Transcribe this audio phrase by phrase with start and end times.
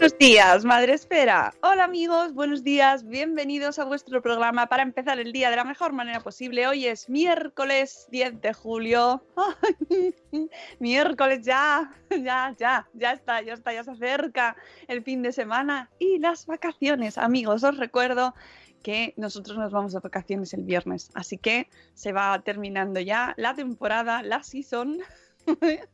[0.00, 1.52] Buenos días, Madre Esfera.
[1.60, 5.92] Hola amigos, buenos días, bienvenidos a vuestro programa para empezar el día de la mejor
[5.92, 6.66] manera posible.
[6.66, 9.22] Hoy es miércoles 10 de julio.
[10.78, 14.56] Miércoles ya, ya, ya, ya está, ya está, ya se acerca
[14.88, 17.18] el fin de semana y las vacaciones.
[17.18, 18.34] Amigos, os recuerdo
[18.82, 23.54] que nosotros nos vamos de vacaciones el viernes, así que se va terminando ya la
[23.54, 25.00] temporada, la season.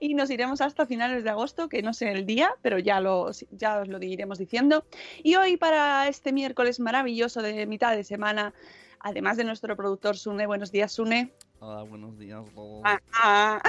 [0.00, 3.30] y nos iremos hasta finales de agosto, que no sé el día, pero ya, lo,
[3.50, 4.84] ya os lo iremos diciendo.
[5.22, 8.54] Y hoy, para este miércoles maravilloso de mitad de semana,
[9.00, 11.32] además de nuestro productor Sune, buenos días, Sune.
[11.58, 12.42] Hola, buenos días.
[12.84, 13.62] Ah, ah.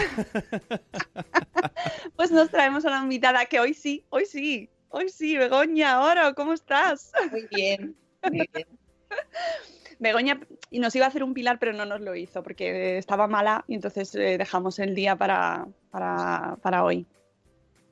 [2.15, 6.33] pues nos traemos a la invitada que hoy sí, hoy sí, hoy sí, Begoña Oro,
[6.35, 7.11] ¿cómo estás?
[7.31, 8.67] Muy bien, muy bien.
[9.99, 10.39] Begoña
[10.71, 13.63] y nos iba a hacer un pilar, pero no nos lo hizo porque estaba mala
[13.67, 17.05] y entonces eh, dejamos el día para, para, para hoy.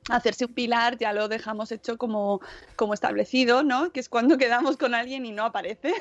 [0.08, 2.40] Hacerse un pilar ya lo dejamos hecho como,
[2.74, 3.92] como establecido, ¿no?
[3.92, 5.92] Que es cuando quedamos con alguien y no aparece.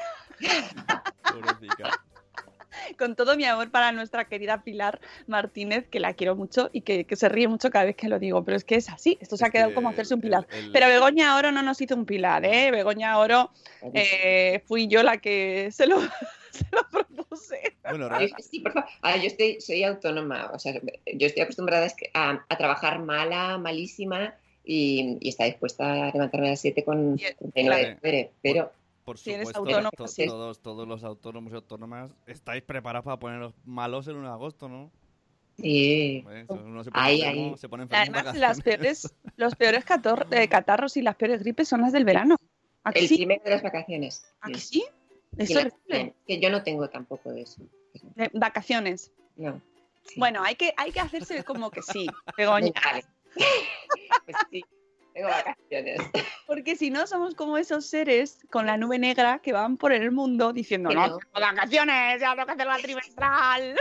[2.98, 7.04] Con todo mi amor para nuestra querida Pilar Martínez, que la quiero mucho y que,
[7.06, 9.36] que se ríe mucho cada vez que lo digo, pero es que es así, esto
[9.38, 10.48] se ha Es quedado que como hacerse un el- pilar.
[10.52, 12.72] el- Pero Begoña Oro no nos hizo un pilar, ¿eh?
[12.72, 13.52] Begoña Oro
[13.94, 16.00] eh, fui yo la que se lo,
[16.52, 17.78] se lo propuse.
[17.90, 18.90] Bueno, Ay, Sí, por favor.
[19.02, 24.36] Ahora, yo estoy, soy autónoma, o sea, yo estoy acostumbrada a, a trabajar mala, malísima
[24.64, 28.32] y, y está dispuesta a levantarme a las 7 con Bien, 39 claro.
[28.42, 28.72] pero
[29.06, 33.18] por Si eres supuesto, autónomo, to- todos, todos los autónomos y autónomas estáis preparados para
[33.18, 34.92] poneros malos el 1 de agosto, ¿no?
[35.58, 36.22] sí.
[36.24, 37.58] Pues eso, uno se pone Ahí, enfermo, ahí.
[37.58, 41.42] se pone enfermo en Además, las peores, los peores cator- eh, catarros y las peores
[41.42, 42.36] gripes son las del verano.
[42.84, 43.16] ¿A que El sí?
[43.18, 44.24] primero de las vacaciones.
[44.42, 44.54] ¿A sí.
[44.54, 44.84] que sí?
[45.38, 46.16] Es horrible.
[46.28, 47.62] que yo no tengo tampoco de eso.
[48.16, 49.12] De vacaciones.
[49.36, 49.62] No.
[50.06, 50.16] sí.
[50.20, 52.08] Bueno, hay que, hay que hacerse como que sí,
[52.38, 52.72] Begoña.
[52.84, 53.04] Vale.
[54.26, 54.64] Pues sí,
[55.14, 56.00] tengo vacaciones.
[56.48, 60.12] Porque si no, somos como esos seres con la nube negra que van por el
[60.12, 61.18] mundo diciendo, no, no.
[61.20, 63.76] tengo vacaciones, ya tengo que hacer la trimestral.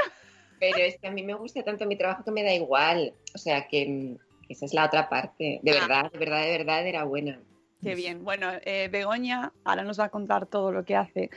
[0.60, 3.14] Pero es que a mí me gusta tanto mi trabajo que me da igual.
[3.34, 4.16] O sea, que,
[4.46, 5.60] que esa es la otra parte.
[5.62, 5.80] De Ah.
[5.80, 7.40] verdad, de verdad, de verdad era buena.
[7.82, 8.24] Qué bien.
[8.24, 11.30] Bueno, eh, Begoña ahora nos va a contar todo lo que hace,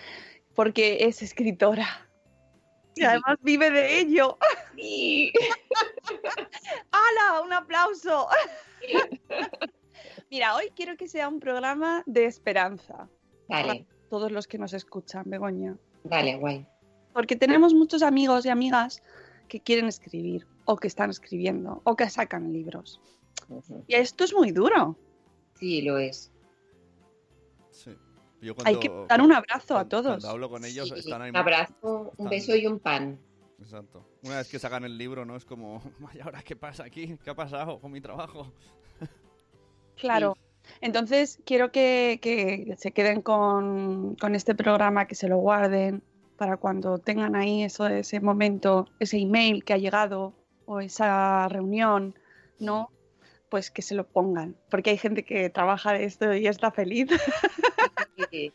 [0.55, 2.07] porque es escritora.
[2.95, 4.37] Y además vive de ello.
[4.75, 5.31] Sí.
[6.91, 7.41] ¡Hala!
[7.41, 8.27] ¡Un aplauso!
[10.29, 13.07] Mira, hoy quiero que sea un programa de esperanza.
[13.47, 15.77] Vale, Todos los que nos escuchan, Begoña.
[16.03, 16.65] vale, guay.
[17.13, 19.03] Porque tenemos muchos amigos y amigas
[19.49, 23.01] que quieren escribir, o que están escribiendo, o que sacan libros.
[23.87, 24.97] Y esto es muy duro.
[25.61, 26.31] Sí, lo es.
[27.69, 27.95] Sí.
[28.41, 30.07] Yo Hay que dar un abrazo a todos.
[30.07, 31.29] Cuando hablo con ellos Sí, están ahí.
[31.29, 33.19] un abrazo, un beso y un pan.
[33.59, 34.03] Exacto.
[34.23, 35.35] Una vez que sacan el libro, ¿no?
[35.35, 37.15] Es como, vaya, ahora qué pasa aquí?
[37.23, 38.51] ¿Qué ha pasado con mi trabajo?
[39.97, 40.35] Claro.
[40.79, 46.01] Entonces, quiero que, que se queden con, con este programa, que se lo guarden
[46.37, 50.33] para cuando tengan ahí eso, ese momento, ese email que ha llegado
[50.65, 52.15] o esa reunión,
[52.57, 52.89] ¿no?
[53.51, 57.07] Pues que se lo pongan, porque hay gente que trabaja de esto y está feliz.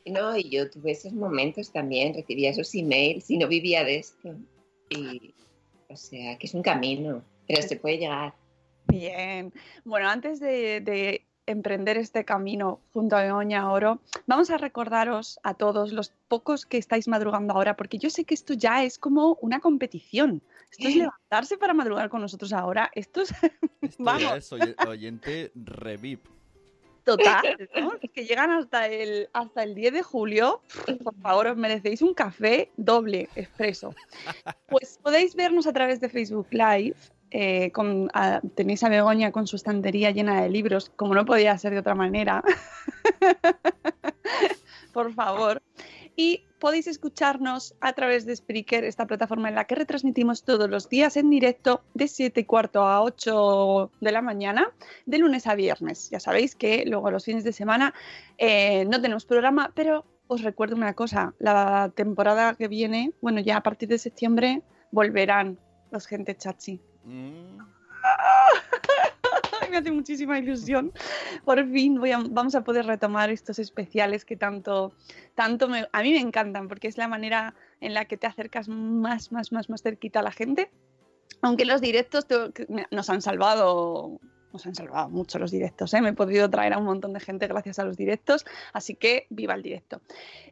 [0.06, 4.34] No, y yo tuve esos momentos también, recibía esos emails y no vivía de esto.
[4.88, 5.34] Y,
[5.88, 8.32] o sea, que es un camino, pero se puede llegar.
[8.86, 9.52] Bien.
[9.84, 15.52] Bueno, antes de, de emprender este camino junto a Begoña Oro, vamos a recordaros a
[15.54, 19.36] todos los pocos que estáis madrugando ahora, porque yo sé que esto ya es como
[19.42, 20.42] una competición.
[20.78, 22.90] Esto es levantarse para madrugar con nosotros ahora.
[22.94, 23.30] Esto es
[23.82, 24.34] Esto Vamos.
[24.34, 26.20] es oye- oyente reviv.
[27.04, 27.92] total, ¿no?
[28.12, 30.60] Que llegan hasta el, hasta el 10 de julio,
[31.04, 33.94] por favor, os merecéis un café doble expreso.
[34.68, 36.96] Pues podéis vernos a través de Facebook Live.
[37.30, 41.56] eh, con, a- tenéis a Begoña con su estantería llena de libros, como no podía
[41.58, 42.42] ser de otra manera.
[44.92, 45.62] por favor.
[46.16, 50.88] Y podéis escucharnos a través de Spreaker, esta plataforma en la que retransmitimos todos los
[50.88, 54.72] días en directo de 7 y cuarto a 8 de la mañana,
[55.06, 56.10] de lunes a viernes.
[56.10, 57.94] Ya sabéis que luego los fines de semana
[58.38, 63.58] eh, no tenemos programa, pero os recuerdo una cosa, la temporada que viene, bueno, ya
[63.58, 65.58] a partir de septiembre volverán
[65.90, 66.80] los gente chachi.
[67.04, 67.60] Mm,
[69.76, 70.92] hace muchísima ilusión.
[71.44, 72.00] Por fin
[72.30, 74.92] vamos a poder retomar estos especiales que tanto,
[75.34, 78.68] tanto me- a mí me encantan, porque es la manera en la que te acercas
[78.68, 80.70] más, más, más, más cerquita a la gente.
[81.42, 82.26] Aunque los directos
[82.90, 84.18] nos han salvado,
[84.56, 85.92] nos han salvado mucho los directos.
[85.92, 86.00] ¿eh?
[86.00, 89.26] Me he podido traer a un montón de gente gracias a los directos, así que
[89.28, 90.00] viva el directo.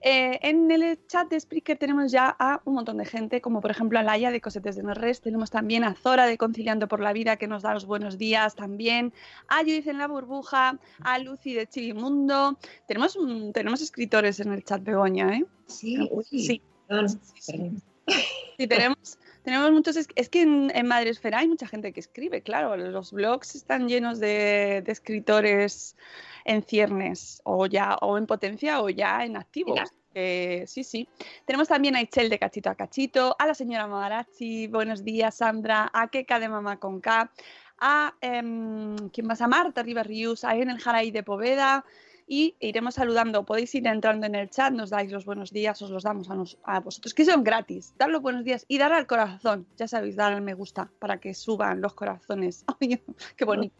[0.02, 3.70] Eh, en el chat de Spreaker tenemos ya a un montón de gente, como por
[3.70, 7.14] ejemplo a Laia de Cosetes de Norres, tenemos también a Zora de Conciliando por la
[7.14, 9.14] Vida que nos da los buenos días también,
[9.48, 12.58] a Judith en la burbuja, a Lucy de Chivimundo.
[12.86, 13.18] Tenemos,
[13.54, 15.46] tenemos escritores en el chat Begoña, ¿eh?
[15.66, 17.08] Sí, uy, Sí, perdón,
[17.38, 19.96] sí, tenemos, tenemos muchos.
[19.96, 22.76] Es, es que en, en Madresfera hay mucha gente que escribe, claro.
[22.76, 25.96] Los blogs están llenos de, de escritores
[26.44, 29.74] en ciernes, o ya, o en potencia, o ya en activos.
[29.74, 29.86] Mira.
[30.14, 31.08] Eh, sí, sí.
[31.44, 35.90] Tenemos también a Ichel de Cachito a Cachito, a la señora Marachi, buenos días, Sandra,
[35.92, 37.32] a Keka de Mamá con K,
[37.80, 39.40] a em, ¿quién más?
[39.40, 41.84] A Marta Ribarrius, a Enel Jaraí de Poveda.
[42.26, 43.44] Y iremos saludando.
[43.44, 46.34] Podéis ir entrando en el chat, nos dais los buenos días, os los damos a,
[46.34, 47.92] nos- a vosotros, que son gratis.
[47.98, 49.66] Dar los buenos días y dar al corazón.
[49.76, 52.64] Ya sabéis, dar al me gusta para que suban los corazones.
[53.36, 53.74] Qué bonito.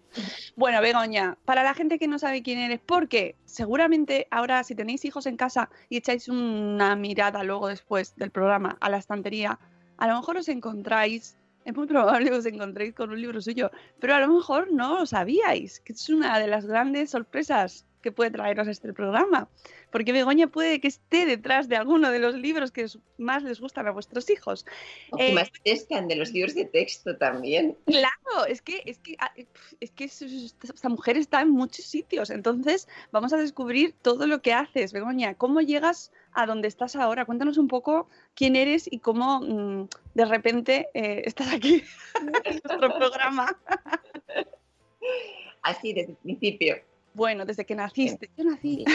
[0.56, 5.04] Bueno, Begoña, para la gente que no sabe quién eres, porque seguramente ahora si tenéis
[5.06, 9.58] hijos en casa y echáis una mirada luego después del programa a la estantería,
[9.96, 13.70] a lo mejor os encontráis, es muy probable que os encontréis con un libro suyo,
[14.00, 18.12] pero a lo mejor no lo sabíais, que es una de las grandes sorpresas que
[18.12, 19.48] puede traeros este programa,
[19.90, 22.84] porque Begoña puede que esté detrás de alguno de los libros que
[23.16, 24.66] más les gustan a vuestros hijos.
[25.10, 27.78] O que Eh, más pescan de los libros de texto también.
[27.86, 29.32] Claro, es que, es que, ah,
[29.80, 32.28] es que es- es- esta mujer está en muchos sitios.
[32.28, 35.32] Entonces, vamos a descubrir todo lo que haces, Begoña.
[35.34, 37.24] ¿Cómo llegas a donde estás ahora?
[37.24, 41.82] Cuéntanos un poco quién eres y cómo mm, de repente eh, estás aquí
[42.20, 43.46] en nuestro programa.
[45.62, 46.76] Así desde el principio.
[47.14, 48.30] Bueno, desde que naciste.
[48.36, 48.84] Yo nací.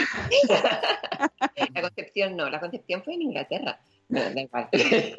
[1.74, 3.80] La concepción no, la concepción fue en Inglaterra.
[4.08, 4.68] Bueno, da igual.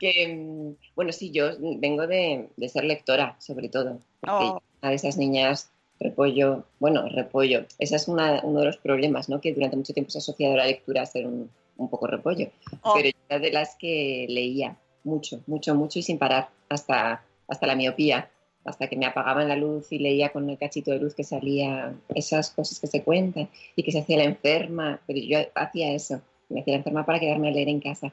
[0.00, 4.00] que, bueno, sí, yo vengo de, de ser lectora, sobre todo.
[4.26, 4.60] Oh.
[4.82, 5.70] una de esas niñas,
[6.00, 9.40] repollo, bueno, repollo, ese es una- uno de los problemas, ¿no?
[9.40, 12.48] Que durante mucho tiempo se ha asociado la lectura a ser un, un poco repollo.
[12.82, 17.24] Oh, Pero yo era de las que leía mucho, mucho, mucho y sin parar, hasta,
[17.46, 18.30] hasta la miopía,
[18.68, 21.94] hasta que me apagaban la luz y leía con el cachito de luz que salía
[22.14, 26.20] esas cosas que se cuentan y que se hacía la enferma, pero yo hacía eso,
[26.48, 28.12] me hacía la enferma para quedarme a leer en casa.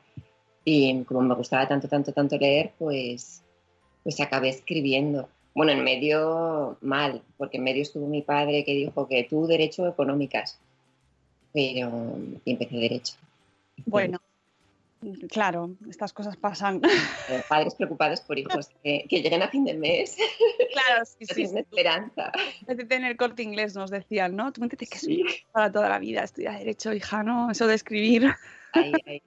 [0.63, 3.44] Y como me gustaba tanto, tanto, tanto leer, pues,
[4.04, 5.30] pues acabé escribiendo.
[5.54, 9.88] Bueno, en medio mal, porque en medio estuvo mi padre que dijo que tú derecho
[9.88, 10.60] económicas,
[11.54, 13.13] pero y empecé derecho.
[13.86, 14.19] bueno,
[15.30, 16.81] claro, estas cosas pasan.
[17.28, 20.16] Eh, padres preocupados por hijos que, que lleguen a fin de mes,
[20.72, 21.48] claro, sí, sí.
[21.48, 21.57] sí.
[21.57, 22.31] esperanza.
[22.68, 24.54] Métete en el corte inglés, nos decían, ¿no?
[24.54, 25.24] Tú métete que Sí.
[25.52, 27.50] para toda la vida, estudia Derecho, hija, ¿no?
[27.50, 28.31] Eso de escribir.
[28.74, 29.22] Ay, ay.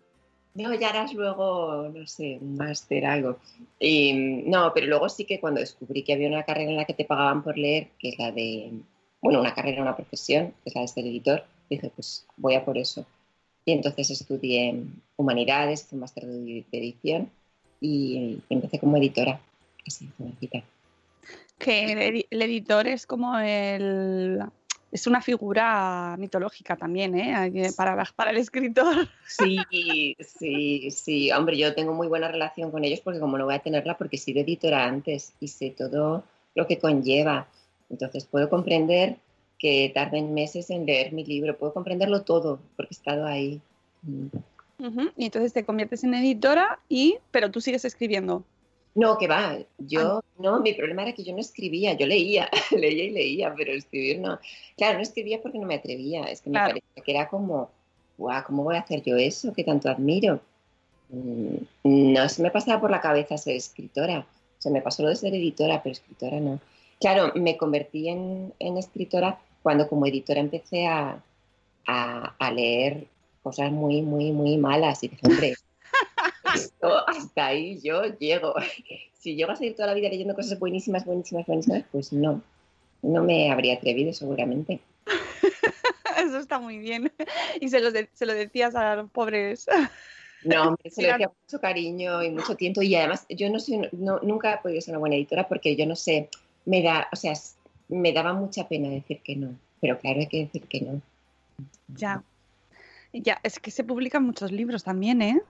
[0.54, 3.38] No, ya harás luego, no sé, un máster, algo.
[3.78, 4.12] Y,
[4.46, 7.04] no, pero luego sí que cuando descubrí que había una carrera en la que te
[7.04, 8.72] pagaban por leer, que es la de,
[9.20, 12.64] bueno, una carrera, una profesión, que es la de ser editor, dije, pues voy a
[12.64, 13.06] por eso.
[13.68, 14.82] Y entonces estudié
[15.18, 17.30] humanidades, hice un máster de edición
[17.82, 19.38] y empecé como editora,
[19.86, 20.62] así, jovencita.
[21.58, 24.40] que el, edi- el editor es como el...
[24.90, 27.70] Es una figura mitológica también, ¿eh?
[27.76, 29.06] Para, para el escritor.
[29.26, 31.30] Sí, sí, sí.
[31.30, 34.16] Hombre, yo tengo muy buena relación con ellos porque como no voy a tenerla porque
[34.16, 37.46] he sido editora antes y sé todo lo que conlleva.
[37.90, 39.18] Entonces puedo comprender
[39.58, 43.60] que tarden meses en leer mi libro, puedo comprenderlo todo porque he estado ahí.
[44.02, 44.28] Mm.
[45.16, 47.18] Y entonces te conviertes en editora y...
[47.32, 48.44] Pero tú sigues escribiendo.
[48.94, 53.04] No, que va, yo no, mi problema era que yo no escribía, yo leía, leía
[53.04, 54.38] y leía, pero escribir no.
[54.76, 57.70] Claro, no escribía porque no me atrevía, es que me parecía que era como,
[58.16, 60.40] guau, ¿cómo voy a hacer yo eso que tanto admiro?
[61.10, 64.26] Mm, No se me pasaba por la cabeza ser escritora,
[64.58, 66.60] se me pasó lo de ser editora, pero escritora no.
[66.98, 71.22] Claro, me convertí en, en escritora cuando como editora empecé a,
[71.86, 73.06] a, a leer
[73.42, 75.54] cosas muy, muy, muy malas y dije, hombre,
[76.54, 78.54] esto hasta ahí yo llego.
[79.18, 82.40] Si llego a seguir toda la vida leyendo cosas buenísimas, buenísimas, buenísimas, pues no.
[83.02, 84.78] No me habría atrevido seguramente.
[86.18, 87.12] Eso está muy bien.
[87.60, 89.66] Y se lo, de- se lo decías a los pobres.
[90.44, 92.80] No, hombre, se lo decía mucho cariño y mucho tiempo.
[92.80, 95.84] Y además, yo no soy, no, nunca he podido ser una buena editora porque yo
[95.84, 96.28] no sé,
[96.64, 97.32] me da, o sea,
[97.88, 99.54] me daba mucha pena decir que no.
[99.80, 101.00] Pero claro, hay que decir que no.
[101.88, 102.22] Ya.
[103.12, 105.40] Ya, es que se publican muchos libros también, ¿eh?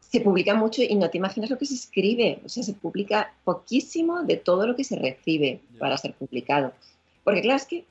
[0.00, 2.40] Se publica mucho y no te imaginas lo que se escribe.
[2.44, 6.72] O sea, se publica poquísimo de todo lo que se recibe para ser publicado.
[7.24, 7.84] Porque claro, es que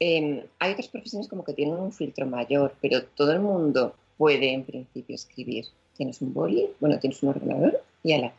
[0.00, 4.52] eh, hay otras profesiones como que tienen un filtro mayor, pero todo el mundo puede
[4.52, 5.66] en principio escribir.
[5.96, 8.32] Tienes un boli, bueno, tienes un ordenador y ala.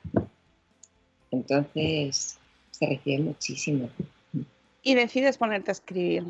[1.30, 2.38] Entonces,
[2.72, 3.90] se recibe muchísimo.
[4.82, 6.24] Y decides ponerte a escribir.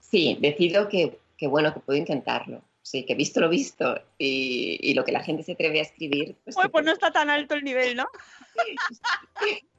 [0.00, 2.62] Sí, decido que, que bueno, que puedo intentarlo.
[2.82, 6.34] Sí, que visto lo visto y, y lo que la gente se atreve a escribir.
[6.44, 8.06] Pues, Pues, que pues no está tan alto el nivel, ¿no?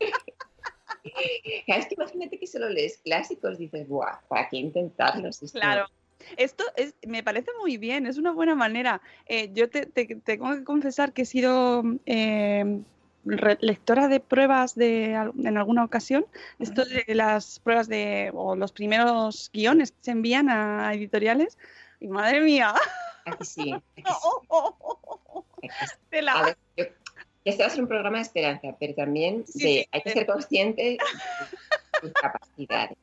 [1.65, 4.21] Claro, es que imagínate que solo lees clásicos, dices, ¡buah!
[4.27, 5.31] ¿Para qué intentarlo?
[5.31, 5.85] Si esto- Claro.
[6.37, 9.01] Esto es, me parece muy bien, es una buena manera.
[9.25, 12.79] Eh, yo te, te- tengo que confesar que he sido eh,
[13.25, 16.25] lectora de pruebas de, en alguna ocasión,
[16.59, 21.57] esto de las pruebas de, o los primeros guiones que se envían a editoriales.
[21.99, 22.73] Y madre mía,
[23.25, 23.71] ¿A que sí?
[23.71, 24.03] ¿A que sí?
[27.45, 30.25] Este va a ser un programa de esperanza, pero también Sí, de, hay que ser
[30.25, 30.97] consciente de
[32.01, 32.97] tus capacidades.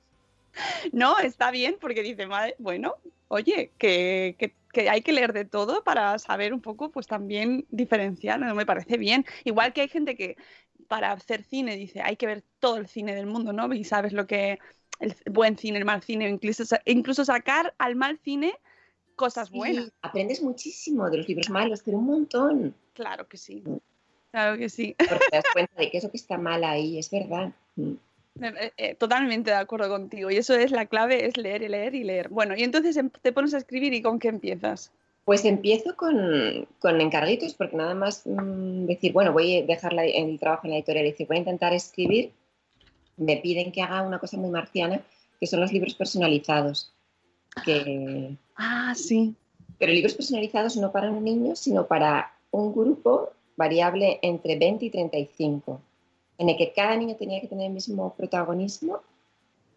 [0.92, 2.96] No, está bien porque dice, madre, bueno,
[3.28, 7.66] oye, que, que- que hay que leer de todo para saber un poco, pues también
[7.70, 8.54] diferenciar, ¿no?
[8.54, 9.24] me parece bien.
[9.44, 10.36] Igual que hay gente que
[10.88, 13.72] para hacer cine dice, hay que ver todo el cine del mundo, ¿no?
[13.72, 14.58] Y sabes lo que
[14.98, 18.52] el buen cine, el mal cine, incluso, incluso sacar al mal cine
[19.16, 19.84] cosas buenas.
[19.86, 22.74] Sí, aprendes muchísimo de los libros malos, pero un montón.
[22.94, 23.62] Claro que sí,
[24.30, 24.94] claro que sí.
[24.98, 27.52] Porque te das cuenta de que eso que está mal ahí es verdad.
[28.34, 28.44] Mm.
[28.44, 30.30] Eh, eh, Totalmente de acuerdo contigo.
[30.30, 32.28] Y eso es la clave, es leer y leer y leer.
[32.28, 34.92] Bueno, y entonces em- te pones a escribir y ¿con qué empiezas?
[35.24, 40.04] Pues empiezo con, con encarguitos, porque nada más mm, decir, bueno, voy a dejar la-
[40.06, 42.32] el trabajo en la editorial y decir, voy a intentar escribir,
[43.16, 45.00] me piden que haga una cosa muy marciana,
[45.38, 46.92] que son los libros personalizados.
[47.64, 49.34] Que, Ah, sí.
[49.78, 54.90] pero libros personalizados no para un niño, sino para un grupo variable entre 20 y
[54.90, 55.80] 35,
[56.40, 59.00] en el que cada niño tenía que tener el mismo protagonismo.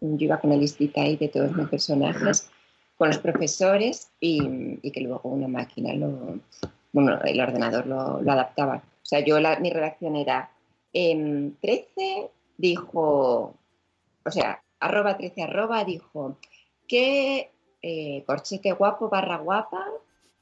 [0.00, 2.50] Yo iba con la listita ahí de todos mis personajes,
[2.96, 6.40] con los profesores y, y que luego una máquina, lo,
[6.92, 8.76] bueno, el ordenador lo, lo adaptaba.
[8.76, 10.50] O sea, yo la- mi redacción era
[10.94, 13.54] em, 13 dijo,
[14.24, 16.38] o sea, arroba 13 arroba dijo
[16.88, 17.50] que
[17.82, 19.84] eh, corchete guapo barra guapa,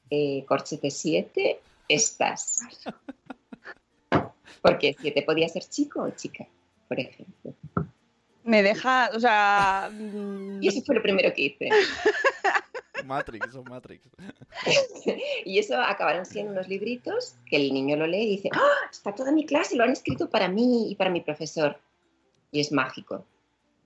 [0.09, 2.61] eh, corchete 7, estás.
[4.61, 6.47] Porque 7 podía ser chico o chica,
[6.87, 7.53] por ejemplo.
[8.43, 9.89] Me deja, o sea,
[10.59, 11.69] Y eso fue lo primero que hice.
[13.05, 14.07] Matrix, son Matrix.
[15.45, 18.87] Y eso acabaron siendo unos libritos que el niño lo lee y dice, ¡Ah!
[18.89, 21.77] Está toda mi clase, lo han escrito para mí y para mi profesor.
[22.51, 23.25] Y es mágico,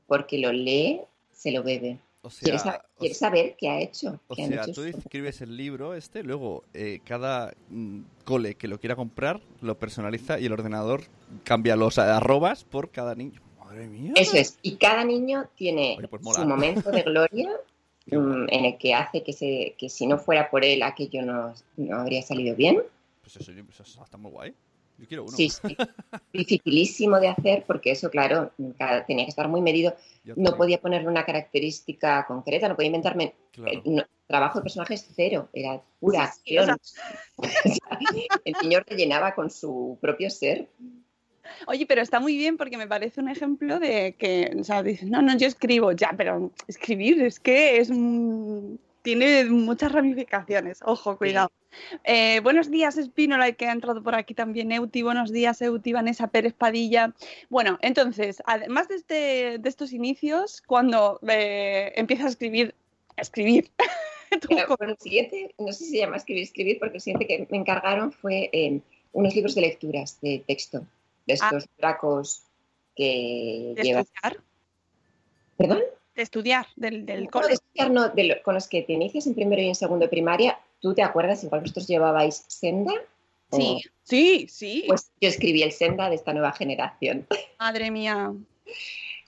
[0.07, 2.00] porque lo lee, se lo bebe.
[2.27, 4.19] O Quiere, sea, sa- o quiere sea- saber qué ha hecho.
[4.27, 8.79] O sea, hecho tú escribes el libro este, luego eh, cada mm, cole que lo
[8.79, 11.01] quiera comprar lo personaliza y el ordenador
[11.43, 13.41] cambia los arrobas por cada niño.
[13.60, 14.13] Madre mía.
[14.15, 14.57] Eso es.
[14.62, 17.50] Y cada niño tiene Oye, pues su momento de gloria
[18.07, 21.53] mm, en el que hace que, se, que si no fuera por él aquello no,
[21.75, 22.81] no habría salido bien.
[23.22, 24.53] Pues eso, eso está muy guay.
[24.98, 25.32] Yo quiero uno.
[25.36, 25.77] Sí, sí.
[26.34, 28.51] Dificilísimo de hacer porque eso, claro,
[29.06, 29.96] tenía que estar muy medido.
[30.24, 33.36] Ya No podía ponerle una característica concreta, no podía inventarme.
[33.51, 33.72] Claro.
[33.72, 36.77] eh, no, trabajo de personajes cero, era pura sí, acción.
[38.46, 40.68] El niño rellenaba con su propio ser.
[41.68, 45.10] Oye, pero está muy bien porque me parece un ejemplo de que, o sea, dices,
[45.10, 50.80] no, no, yo escribo, ya, pero escribir es que es un- tiene muchas ramificaciones.
[50.84, 51.50] Ojo, cuidado.
[52.04, 55.02] Eh, buenos días, Espínola, que ha entrado por aquí también Euti.
[55.02, 57.14] Buenos días, Euti, Vanessa Pérez Padilla.
[57.50, 62.76] Bueno, entonces, además de, este, de estos inicios, cuando eh, empiezas a escribir,
[63.16, 63.72] a escribir,
[64.50, 67.48] Pero, bueno, el siguiente, no sé si se llama escribir, escribir, porque el siguiente que
[67.50, 68.82] me encargaron fue eh,
[69.14, 70.86] unos libros de lecturas, de texto,
[71.26, 72.44] de estos bracos
[72.94, 74.06] que de
[75.56, 75.82] ¿Perdón?
[76.17, 79.27] De estudiar del, del No, de estudiar, no, de lo- con los que te inicias
[79.27, 81.43] en primero y en segundo de primaria, ¿tú te acuerdas?
[81.43, 82.91] Igual vosotros llevabais Senda.
[83.51, 84.83] o- Sí, sí, sí.
[84.88, 87.25] Pues yo escribí el Senda de esta nueva generación.
[87.59, 88.33] Madre mía.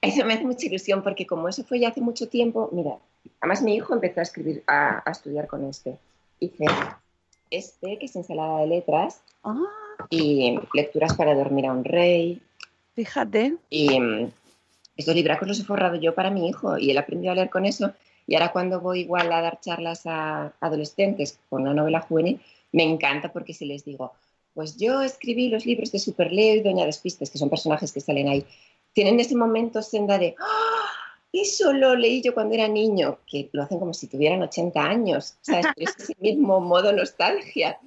[0.01, 2.97] Eso me hace mucha ilusión porque como eso fue ya hace mucho tiempo, mira,
[3.39, 5.97] además mi hijo empezó a escribir, a, a estudiar con este.
[6.39, 6.65] Hice
[7.51, 9.61] este, que es ensalada de letras, Ah,
[10.09, 12.41] y lecturas para dormir a un rey.
[12.95, 13.55] fíjate.
[13.69, 14.31] Y mm,
[14.99, 17.65] estos libracos los he forrado yo para mi hijo y él aprendió a leer con
[17.65, 17.93] eso.
[18.27, 22.41] Y ahora cuando voy igual a dar charlas a adolescentes con una novela juvenil,
[22.73, 24.11] me encanta porque si les digo,
[24.53, 28.27] pues yo escribí los libros de Superleo y Doña Despistes, que son personajes que salen
[28.27, 28.45] ahí,
[28.91, 31.08] tienen ese momento senda de, ¡Ah!
[31.31, 35.37] Eso lo leí yo cuando era niño, que lo hacen como si tuvieran 80 años,
[35.41, 35.67] ¿sabes?
[35.75, 37.77] Pero es ese mismo modo nostalgia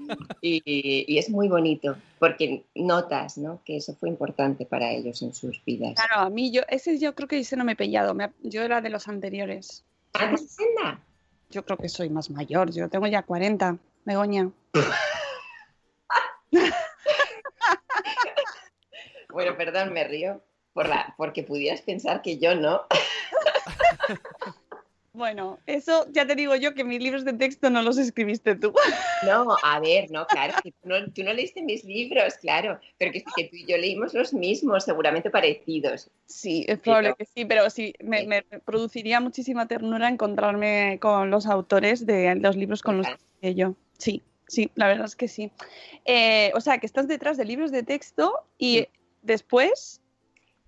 [0.40, 3.60] y, y, es muy bonito porque notas ¿no?
[3.64, 5.96] que eso fue importante para ellos en sus vidas.
[5.96, 8.62] Claro, a mí yo, ese yo creo que ese no me he pillado, me, yo
[8.62, 9.84] era de los anteriores.
[10.12, 11.00] ¿Ah, de 60?
[11.50, 14.52] Yo creo que soy más mayor, yo tengo ya 40, Begoña.
[19.32, 20.40] bueno, perdón, me río
[20.72, 22.82] por la, porque pudieras pensar que yo no.
[25.14, 28.72] Bueno, eso ya te digo yo que mis libros de texto no los escribiste tú.
[29.26, 33.12] No, a ver, no, claro, que tú no, tú no leíste mis libros, claro, pero
[33.12, 36.10] que, que, tú y yo leímos los mismos, seguramente parecidos.
[36.26, 38.26] Sí, es probable pero, que sí, pero sí, me, sí.
[38.26, 43.06] me, produciría muchísima ternura encontrarme con los autores de los libros con los
[43.40, 43.76] que yo.
[43.96, 45.52] Sí, sí, la verdad es que sí.
[46.04, 48.88] Eh, o sea, que estás detrás de libros de texto y sí.
[49.22, 50.00] después...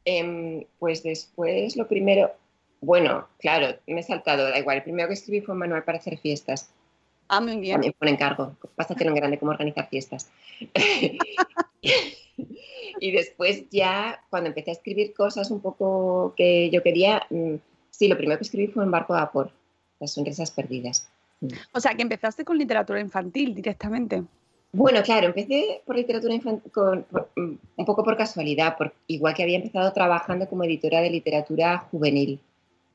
[0.04, 2.30] Eh, pues después, lo primero,
[2.84, 4.78] bueno, claro, me he saltado, da igual.
[4.78, 6.70] El primero que escribí fue un manual para hacer fiestas.
[7.28, 7.74] Ah, muy bien.
[7.74, 8.56] También un encargo.
[8.76, 10.30] Vas a hacer un grande cómo organizar fiestas.
[13.00, 17.54] y después ya, cuando empecé a escribir cosas un poco que yo quería, mm,
[17.90, 19.50] sí, lo primero que escribí fue un barco de vapor,
[20.00, 21.08] las sonrisas perdidas.
[21.72, 24.22] O sea, que empezaste con literatura infantil directamente.
[24.72, 29.34] Bueno, claro, empecé por literatura infantil, con, por, mm, un poco por casualidad, por, igual
[29.34, 32.40] que había empezado trabajando como editora de literatura juvenil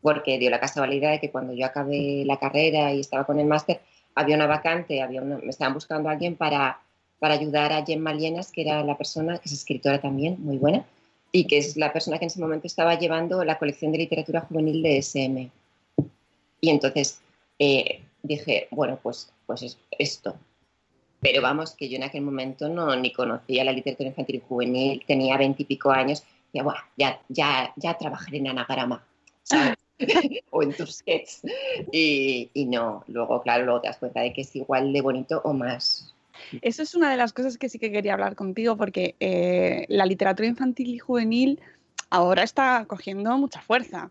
[0.01, 3.47] porque dio la casualidad de que cuando yo acabé la carrera y estaba con el
[3.47, 3.81] máster,
[4.15, 6.79] había una vacante, había una, me estaban buscando a alguien para,
[7.19, 10.85] para ayudar a Gemma Lienas, que era la persona, que es escritora también, muy buena,
[11.31, 14.41] y que es la persona que en ese momento estaba llevando la colección de literatura
[14.41, 15.51] juvenil de SM.
[16.61, 17.21] Y entonces
[17.59, 20.35] eh, dije, bueno, pues, pues es esto.
[21.21, 25.03] Pero vamos, que yo en aquel momento no ni conocía la literatura infantil y juvenil,
[25.05, 26.61] tenía veintipico años, y
[26.97, 29.05] ya, ya, ya trabajaré en anagrama.
[29.49, 29.77] ¿sabes?
[30.51, 31.41] o en tus sketches.
[31.91, 35.53] Y, no, luego, claro, luego te das cuenta de que es igual de bonito o
[35.53, 36.13] más.
[36.61, 40.05] Eso es una de las cosas que sí que quería hablar contigo, porque eh, la
[40.05, 41.59] literatura infantil y juvenil
[42.09, 44.09] ahora está cogiendo mucha fuerza,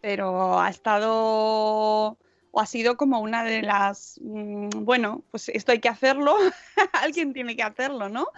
[0.00, 2.18] pero ha estado
[2.52, 6.36] o ha sido como una de las, mmm, bueno, pues esto hay que hacerlo,
[7.02, 8.28] alguien tiene que hacerlo, ¿no?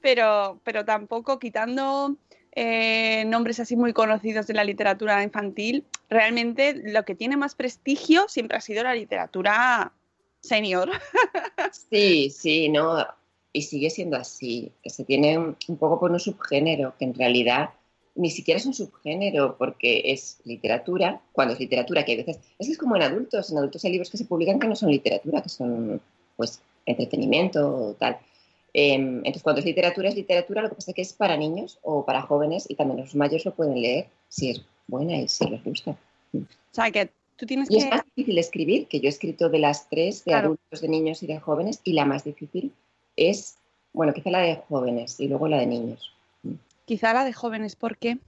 [0.00, 2.16] Pero, pero tampoco quitando
[2.54, 8.28] eh, nombres así muy conocidos de la literatura infantil, realmente lo que tiene más prestigio
[8.28, 9.92] siempre ha sido la literatura
[10.40, 10.90] senior.
[11.90, 13.06] Sí, sí, no,
[13.52, 14.72] y sigue siendo así.
[14.84, 17.70] Se tiene un, poco por un subgénero, que en realidad
[18.14, 22.66] ni siquiera es un subgénero, porque es literatura, cuando es literatura, que hay veces, es
[22.66, 24.90] que es como en adultos, en adultos hay libros que se publican que no son
[24.90, 26.00] literatura, que son
[26.36, 28.18] pues entretenimiento o tal.
[28.74, 31.78] Eh, entonces, cuando es literatura, es literatura, lo que pasa es que es para niños
[31.82, 35.46] o para jóvenes y también los mayores lo pueden leer si es buena y si
[35.48, 35.96] les gusta.
[36.34, 37.84] O sea, que tú tienes y que...
[37.84, 40.46] es más difícil escribir, que yo he escrito de las tres, de claro.
[40.46, 42.72] adultos, de niños y de jóvenes, y la más difícil
[43.16, 43.56] es,
[43.92, 46.10] bueno, quizá la de jóvenes y luego la de niños.
[46.86, 48.18] Quizá la de jóvenes, ¿por qué?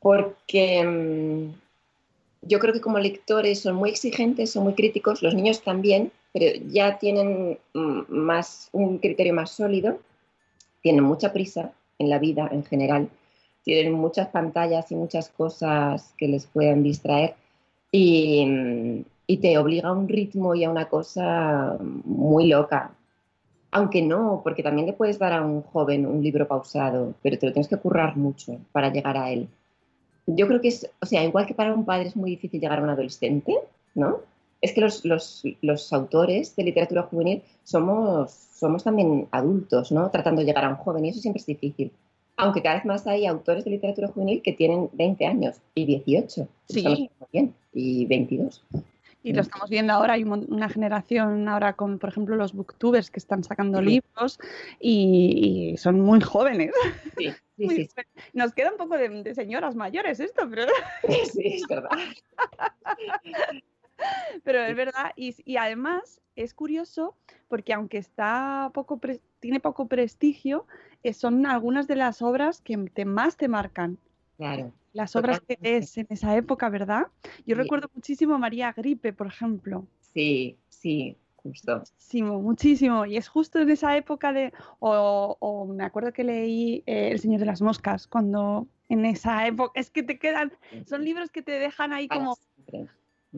[0.00, 1.52] Porque mmm,
[2.42, 6.46] yo creo que como lectores son muy exigentes, son muy críticos, los niños también, pero
[6.68, 9.98] ya tienen más un criterio más sólido,
[10.80, 13.08] tienen mucha prisa en la vida en general,
[13.64, 17.34] tienen muchas pantallas y muchas cosas que les puedan distraer
[17.92, 22.92] y, y te obliga a un ritmo y a una cosa muy loca.
[23.70, 27.46] Aunque no, porque también le puedes dar a un joven un libro pausado, pero te
[27.46, 29.48] lo tienes que currar mucho para llegar a él.
[30.26, 32.80] Yo creo que es, o sea, igual que para un padre es muy difícil llegar
[32.80, 33.54] a un adolescente,
[33.94, 34.20] ¿no?
[34.62, 40.08] Es que los, los, los, autores de literatura juvenil somos, somos también adultos, ¿no?
[40.10, 41.92] Tratando de llegar a un joven y eso siempre es difícil.
[42.36, 46.48] Aunque cada vez más hay autores de literatura juvenil que tienen 20 años y 18.
[46.68, 47.10] Sí.
[47.32, 48.64] Bien, y 22.
[49.24, 53.20] Y lo estamos viendo ahora, hay una generación ahora con, por ejemplo, los booktubers que
[53.20, 53.84] están sacando sí.
[53.84, 54.38] libros
[54.80, 56.72] y, y, son muy jóvenes.
[57.16, 57.88] Sí, sí, muy, sí.
[58.32, 60.66] Nos queda un poco de, de, señoras mayores esto, pero...
[61.32, 61.90] Sí, es verdad.
[64.44, 67.14] Pero es verdad, y, y, además es curioso
[67.48, 69.00] porque aunque está poco
[69.40, 70.66] tiene poco prestigio,
[71.02, 73.98] eh, son algunas de las obras que te, más te marcan.
[74.36, 74.72] Claro.
[74.92, 77.06] Las obras que es en esa época, ¿verdad?
[77.46, 77.54] Yo sí.
[77.54, 79.86] recuerdo muchísimo a María Gripe, por ejemplo.
[80.00, 81.78] Sí, sí, justo.
[81.78, 83.06] Muchísimo, muchísimo.
[83.06, 84.52] Y es justo en esa época de.
[84.80, 89.46] O, o me acuerdo que leí eh, El Señor de las Moscas, cuando en esa
[89.46, 89.72] época.
[89.78, 90.52] Es que te quedan.
[90.86, 92.36] Son libros que te dejan ahí como.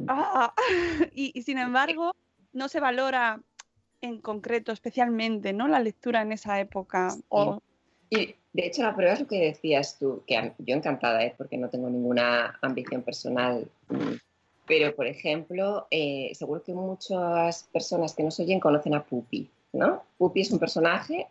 [0.09, 0.55] Ah,
[1.15, 2.15] y, y sin embargo,
[2.53, 3.41] no se valora
[4.01, 5.69] en concreto, especialmente, ¿no?
[5.69, 7.15] La lectura en esa época.
[7.29, 7.61] O...
[8.11, 11.35] Y de hecho, la prueba es lo que decías tú, que yo encantada, ¿eh?
[11.37, 13.69] porque no tengo ninguna ambición personal.
[13.89, 14.15] mm,
[14.67, 20.05] Pero, por ejemplo, eh, seguro que muchas personas que nos oyen conocen a Pupi, ¿no?
[20.19, 21.27] Pupi es un personaje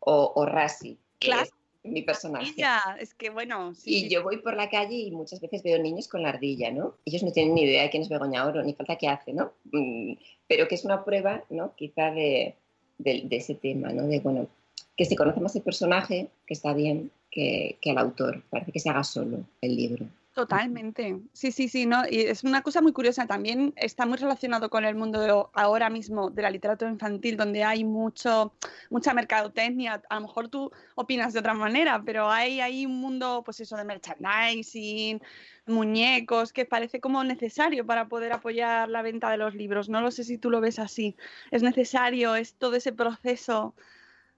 [0.00, 1.42] o, o Rasi, Claro.
[1.44, 1.52] es
[1.86, 2.46] mi personaje.
[2.50, 5.62] Ardilla, es que bueno, sí, Y sí, yo voy por la calle y muchas veces
[5.62, 6.94] veo niños con la ardilla, ¿no?
[7.04, 9.52] Ellos no tienen ni idea de quién es Begoña Oro, ni falta que hace, ¿no?
[9.72, 10.14] Mm,
[10.48, 11.74] Pero que es una prueba, ¿no?
[11.76, 12.54] Quizá de,
[12.98, 14.06] de- de ese tema, ¿no?
[14.06, 14.48] De, bueno,
[14.96, 18.42] que se conoce más el personaje, que está bien, que, que al autor.
[18.50, 20.06] Parece que se haga solo el libro.
[20.36, 21.18] Totalmente.
[21.32, 22.02] Sí, sí, sí, ¿no?
[22.10, 23.26] Y es una cosa muy curiosa.
[23.26, 27.64] También está muy relacionado con el mundo de- ahora mismo de la literatura infantil, donde
[27.64, 28.52] hay mucho,
[28.90, 30.02] mucha mercadotecnia.
[30.10, 33.78] A lo mejor tú opinas de otra manera, pero hay ahí un mundo, pues eso,
[33.78, 35.22] de merchandising,
[35.64, 39.88] muñecos, que parece como necesario para poder apoyar la venta de los libros.
[39.88, 41.16] No lo sé si tú lo ves así.
[41.50, 43.74] Es necesario, es todo ese proceso.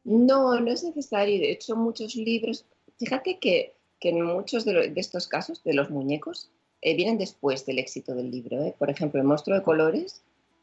[0.04, 1.34] No, no es necesario.
[1.34, 2.66] y De hecho, muchos libros,
[3.00, 6.50] fíjate que, que en muchos de, lo- de estos casos, de los muñecos,
[6.82, 8.62] eh, vienen después del éxito del libro.
[8.62, 8.74] ¿eh?
[8.78, 10.22] Por ejemplo, el monstruo de colores,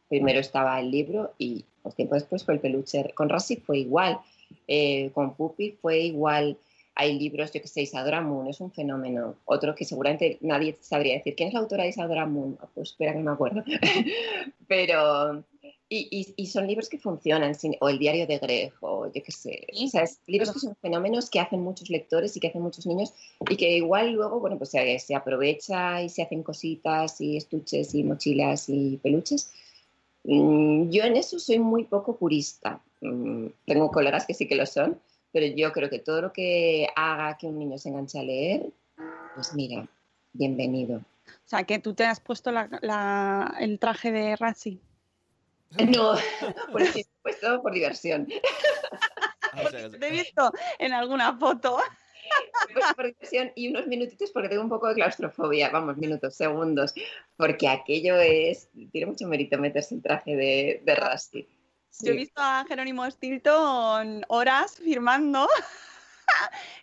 [0.10, 3.12] primero estaba el libro y pues, tiempo después fue el peluche.
[3.16, 4.20] Con Rassi fue igual,
[4.68, 6.58] eh, con Puppy fue igual.
[6.98, 9.36] Hay libros, yo que sé, Isadora Moon es un fenómeno.
[9.44, 11.36] Otro que seguramente nadie sabría decir.
[11.36, 12.58] ¿Quién es la autora de Isadora Moon?
[12.74, 13.64] Pues espera que me acuerdo.
[14.68, 15.44] Pero,
[15.88, 19.22] y, y- y son libros que funcionan, sin- o el diario de Greg, o yo
[19.24, 19.68] qué sé.
[19.84, 22.86] O sea, es- libros que son fenómenos que hacen muchos lectores y que hacen muchos
[22.88, 23.14] niños
[23.50, 27.94] y que igual luego, bueno, pues se, se aprovecha y se hacen cositas y estuches
[27.94, 29.52] y mochilas y peluches.
[30.24, 32.82] Mm, Yo en eso soy muy poco purista.
[33.02, 35.00] Mm, Tengo colegas que sí que lo son,
[35.32, 38.72] pero yo creo que todo lo que haga que un niño se enganche a leer,
[39.36, 39.88] pues mira,
[40.34, 40.98] bienvenido.
[40.98, 44.80] O sea, que tú te has puesto la- la- el traje de Razzie.
[45.98, 46.16] No,
[46.72, 48.28] por eso he puesto por diversión.
[49.54, 51.80] Ah, Te he visto en alguna foto.
[52.70, 56.36] He puesto por diversión y unos minutitos porque tengo un poco de claustrofobia, vamos, minutos,
[56.36, 56.94] segundos,
[57.38, 61.48] porque aquello es, tiene mucho mérito meterse el traje de, de Rusty.
[62.02, 65.48] Yo he visto a Jerónimo Stilton horas firmando.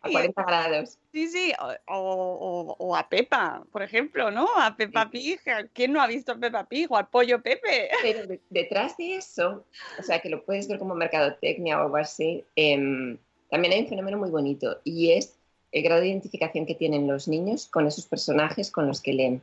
[0.03, 0.99] A y- 40 grados.
[1.13, 4.49] Sí, sí, o, o- o a Pepa, por ejemplo, ¿no?
[4.59, 5.41] A Peppa Pig.
[5.73, 7.91] ¿Quién no ha visto a Peppa Pig o al pollo Pepe?
[8.03, 9.65] Pero de- detrás de eso,
[9.99, 13.19] o sea, que lo puedes ver como mercadotecnia o algo así, em,
[13.51, 15.37] también hay un fenómeno muy bonito y es
[15.73, 19.43] el grado de identificación que tienen los niños con esos personajes con los que leen.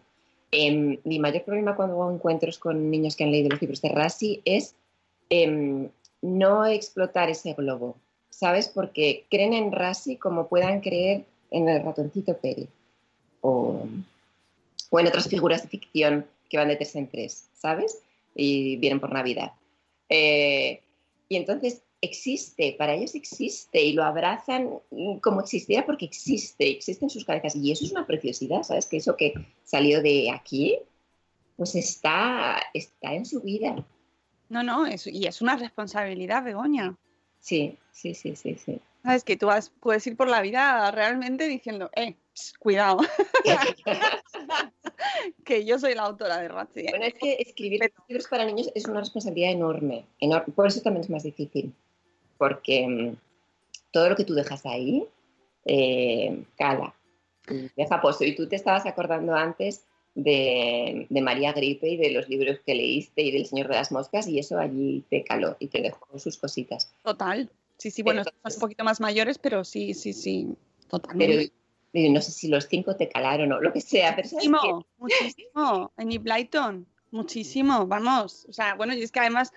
[0.51, 3.89] Em, mi mayor problema cuando hago encuentros con niños que han leído los libros de
[3.89, 4.75] Rassi es
[5.29, 5.89] em,
[6.23, 7.95] no explotar ese globo,
[8.39, 8.69] ¿sabes?
[8.69, 12.69] Porque creen en Rassi como puedan creer en el ratoncito Pérez
[13.41, 13.85] o,
[14.89, 18.01] o en otras figuras de ficción que van de tres en tres, ¿sabes?
[18.33, 19.51] Y vienen por Navidad.
[20.07, 20.81] Eh,
[21.27, 24.69] y entonces existe, para ellos existe y lo abrazan
[25.21, 27.57] como existiera porque existe, existe en sus cabezas.
[27.57, 28.85] Y eso es una preciosidad, ¿sabes?
[28.85, 29.33] Que eso que
[29.65, 30.77] salió de aquí,
[31.57, 33.85] pues está, está en su vida.
[34.47, 36.95] No, no, es, y es una responsabilidad, Begoña.
[37.41, 38.79] Sí, sí, sí, sí, sí.
[39.03, 42.99] Sabes que tú vas- puedes ir por la vida realmente diciendo, eh, pss, cuidado,
[45.45, 46.83] que yo soy la autora de Razzie.
[46.83, 46.87] ¿eh?
[46.91, 50.53] Bueno, es que escribir Pero- libros para niños es una responsabilidad enorme, enorme.
[50.53, 51.73] Por eso también es más difícil,
[52.37, 53.15] porque mm,
[53.91, 55.05] todo lo que tú dejas ahí
[55.65, 56.93] eh, cala,
[57.49, 58.23] y deja pozo.
[58.23, 59.83] Y tú te estabas acordando antes
[60.15, 63.91] de, de María Gripe y de los libros que leíste y del Señor de las
[63.91, 66.91] Moscas, y eso allí te caló y te dejó sus cositas.
[67.03, 67.49] Total.
[67.79, 70.53] Sí, sí, bueno, somos un poquito más mayores, pero sí, sí, sí,
[70.89, 71.53] totalmente.
[71.93, 74.27] Pero eh, no sé si los cinco te calaron o lo que sea, pero.
[74.29, 75.91] Muchísimo, muchísimo.
[75.97, 78.45] En Eve Blyton, muchísimo, vamos.
[78.49, 79.53] O sea, bueno, y es que además,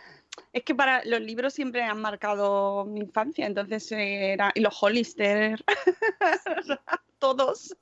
[0.52, 4.52] es que para los libros siempre han marcado mi infancia, entonces eh, era.
[4.54, 5.58] Y los Hollister,
[7.18, 7.76] todos.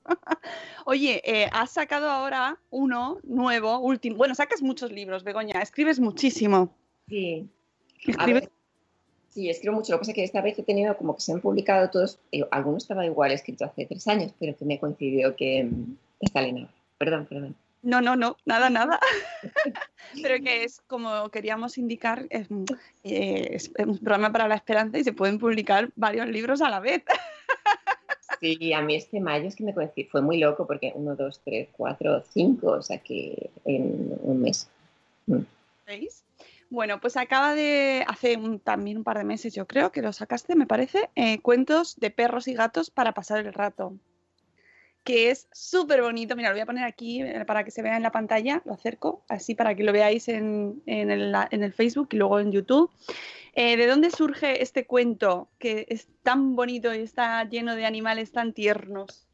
[0.87, 4.17] Oye, eh, has sacado ahora uno nuevo, último.
[4.17, 6.75] Bueno, sacas muchos libros, Begoña, escribes muchísimo.
[7.09, 7.47] Sí.
[8.07, 8.49] Escribes
[9.31, 9.93] sí, escribo mucho.
[9.93, 12.19] Lo que pasa es que esta vez he tenido como que se han publicado todos,
[12.33, 16.41] eh, alguno estaba igual escrito hace tres años, pero que me coincidió que mm, está
[16.41, 16.69] Elena.
[16.99, 17.57] Perdón, perdón.
[17.83, 19.01] No, no, no, nada, nada.
[20.23, 22.65] Pero que es como queríamos indicar, es, mm,
[23.05, 26.81] eh, es un programa para la esperanza y se pueden publicar varios libros a la
[26.81, 27.03] vez.
[28.39, 31.43] Sí, a mí este mayo es que me coincidió, fue muy loco porque uno, dos,
[31.45, 34.67] tres, cuatro, cinco, o sea que en un mes.
[35.27, 35.41] Mm.
[36.71, 40.13] Bueno, pues acaba de, hace un- también un par de meses yo creo que lo
[40.13, 43.95] sacaste, me parece, eh, cuentos de perros y gatos para pasar el rato.
[45.03, 46.37] que es súper bonito.
[46.37, 48.75] Mira, lo voy a poner aquí eh, para que se vea en la pantalla, lo
[48.75, 52.53] acerco, así para que lo veáis en, en el, en el Facebook y luego en
[52.53, 52.91] YouTube.
[53.55, 58.31] Eh, ¿De dónde surge este cuento que es tan bonito y está lleno de animales
[58.31, 59.27] tan tiernos?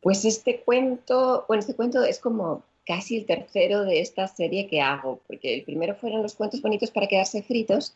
[0.00, 4.80] Pues este cuento, bueno, este cuento es como casi el tercero de esta serie que
[4.80, 7.94] hago, porque el primero fueron los cuentos bonitos para quedarse fritos,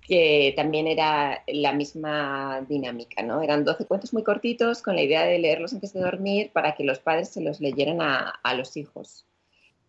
[0.00, 3.42] que también era la misma dinámica, ¿no?
[3.42, 6.84] Eran 12 cuentos muy cortitos con la idea de leerlos antes de dormir para que
[6.84, 9.26] los padres se los leyeran a, a los hijos.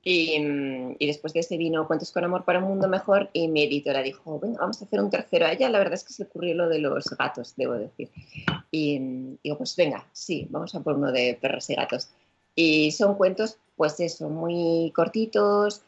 [0.03, 0.37] Y,
[0.99, 4.01] y, después de ese vino Cuentos con Amor para un Mundo Mejor y mi editora
[4.01, 5.69] dijo, venga, vamos a hacer un tercero a ella.
[5.69, 8.09] La verdad es que se ocurrió lo de los gatos, debo decir.
[8.71, 8.99] Y
[9.43, 12.09] digo, pues venga, sí, vamos a por uno de perros y gatos.
[12.57, 15.83] Y son cuentos, pues eso, muy cortitos.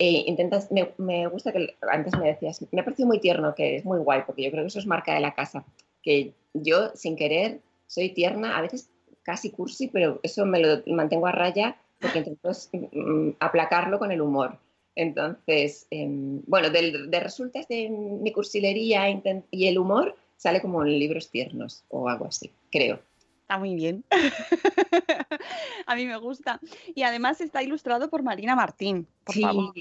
[0.00, 3.76] E intentas, me, me, gusta que antes me decías, me ha parecido muy tierno, que
[3.76, 5.64] es muy guay, porque yo creo que eso es marca de la casa.
[6.02, 8.90] Que yo, sin querer, soy tierna, a veces
[9.22, 14.20] casi cursi, pero eso me lo mantengo a raya porque intento mm, aplacarlo con el
[14.20, 14.58] humor.
[14.96, 19.08] Entonces, eh, bueno, de, de, resultas de mi cursilería
[19.52, 22.98] y el humor sale como en libros tiernos o algo así, creo.
[23.42, 24.04] Está muy bien.
[25.88, 26.60] A mí me gusta.
[26.94, 29.06] Y además está ilustrado por Marina Martín.
[29.24, 29.72] Por sí, favor.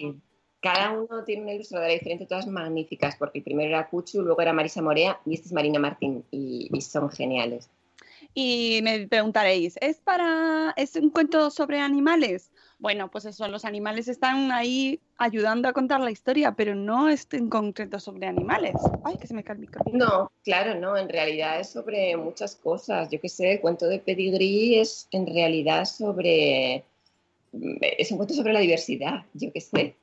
[0.62, 4.54] cada uno tiene una ilustradora diferente, todas magníficas, porque el primero era Cuchu, luego era
[4.54, 7.70] Marisa Morea y este es Marina Martín y, y son geniales.
[8.34, 12.52] Y me preguntaréis, ¿es para es un cuento sobre animales?
[12.80, 17.28] Bueno, pues eso, los animales están ahí ayudando a contar la historia, pero no es
[17.32, 18.76] en concreto sobre animales.
[19.04, 19.98] Ay, que se me cae el micrófono.
[19.98, 23.10] No, claro, no, en realidad es sobre muchas cosas.
[23.10, 26.84] Yo qué sé, el cuento de Pedigrí es en realidad sobre
[27.52, 29.96] es un cuento sobre la diversidad, yo qué sé,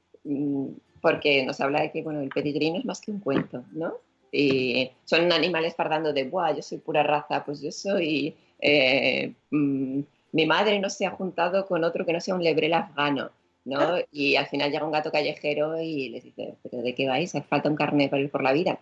[1.01, 3.95] porque nos habla de que bueno, el pedigrí no es más que un cuento, ¿no?
[4.37, 10.01] y son animales fardando de, Buah, yo soy pura raza, pues yo soy, eh, mmm,
[10.35, 13.31] mi madre no se ha juntado con otro que no sea un lebrel afgano,
[13.65, 13.97] ¿no?
[14.11, 17.33] Y al final llega un gato callejero y les dice, ¿pero de qué vais?
[17.49, 18.79] Falta un carnet para ir por la vida.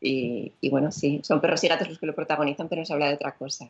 [0.00, 3.08] Y, y, bueno, sí, son perros y gatos los que lo protagonizan, pero nos habla
[3.08, 3.68] de otra cosa.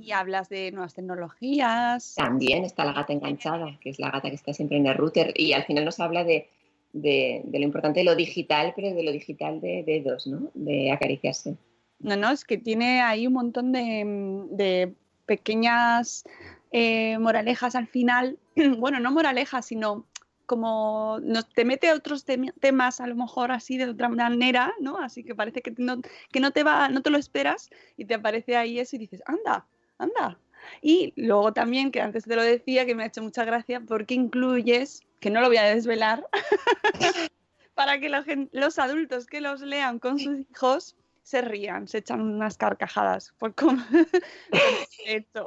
[0.00, 2.14] Y hablas de nuevas tecnologías.
[2.14, 5.32] También está la gata enganchada, que es la gata que está siempre en el router,
[5.36, 6.48] y al final nos habla de
[6.92, 10.50] de, de, lo importante de lo digital, pero de lo digital de dedos, ¿no?
[10.54, 11.56] De acariciarse.
[12.00, 14.92] No, no, es que tiene ahí un montón de, de
[15.26, 16.24] pequeñas
[16.70, 18.38] eh, moralejas al final.
[18.78, 20.06] bueno, no moralejas, sino
[20.46, 24.98] como nos, te mete otros te temas a lo mejor así de otra manera, ¿no?
[24.98, 26.00] Así que parece que no,
[26.32, 29.22] que no te va, no te lo esperas y te aparece ahí eso y dices,
[29.26, 29.66] anda,
[29.98, 30.40] anda.
[30.82, 34.14] Y luego también, que antes te lo decía, que me ha hecho mucha gracia, porque
[34.14, 36.26] incluyes que no lo voy a desvelar,
[37.74, 42.20] para que gente, los adultos que los lean con sus hijos se rían, se echan
[42.20, 43.80] unas carcajadas por cómo
[45.06, 45.46] esto.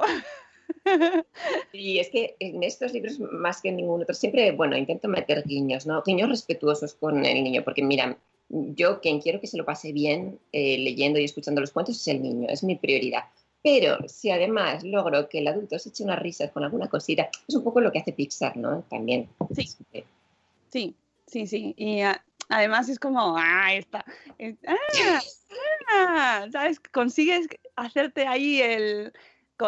[1.72, 5.42] Y es que en estos libros, más que en ningún otro, siempre, bueno, intento meter
[5.44, 6.02] guiños, ¿no?
[6.02, 8.16] Guiños respetuosos con el niño, porque mira,
[8.48, 12.08] yo quien quiero que se lo pase bien eh, leyendo y escuchando los cuentos es
[12.08, 13.24] el niño, es mi prioridad.
[13.62, 17.54] Pero si además logro que el adulto se eche unas risas con alguna cosita, es
[17.54, 18.84] un poco lo que hace Pixar, ¿no?
[18.90, 19.28] También.
[19.54, 19.68] Sí,
[20.70, 20.94] sí,
[21.26, 21.74] sí, sí.
[21.78, 22.12] Y uh,
[22.50, 24.04] además es como, ah, esta,
[24.66, 25.20] ah,
[25.88, 26.78] ah, ¿sabes?
[26.78, 29.14] Consigues hacerte ahí el,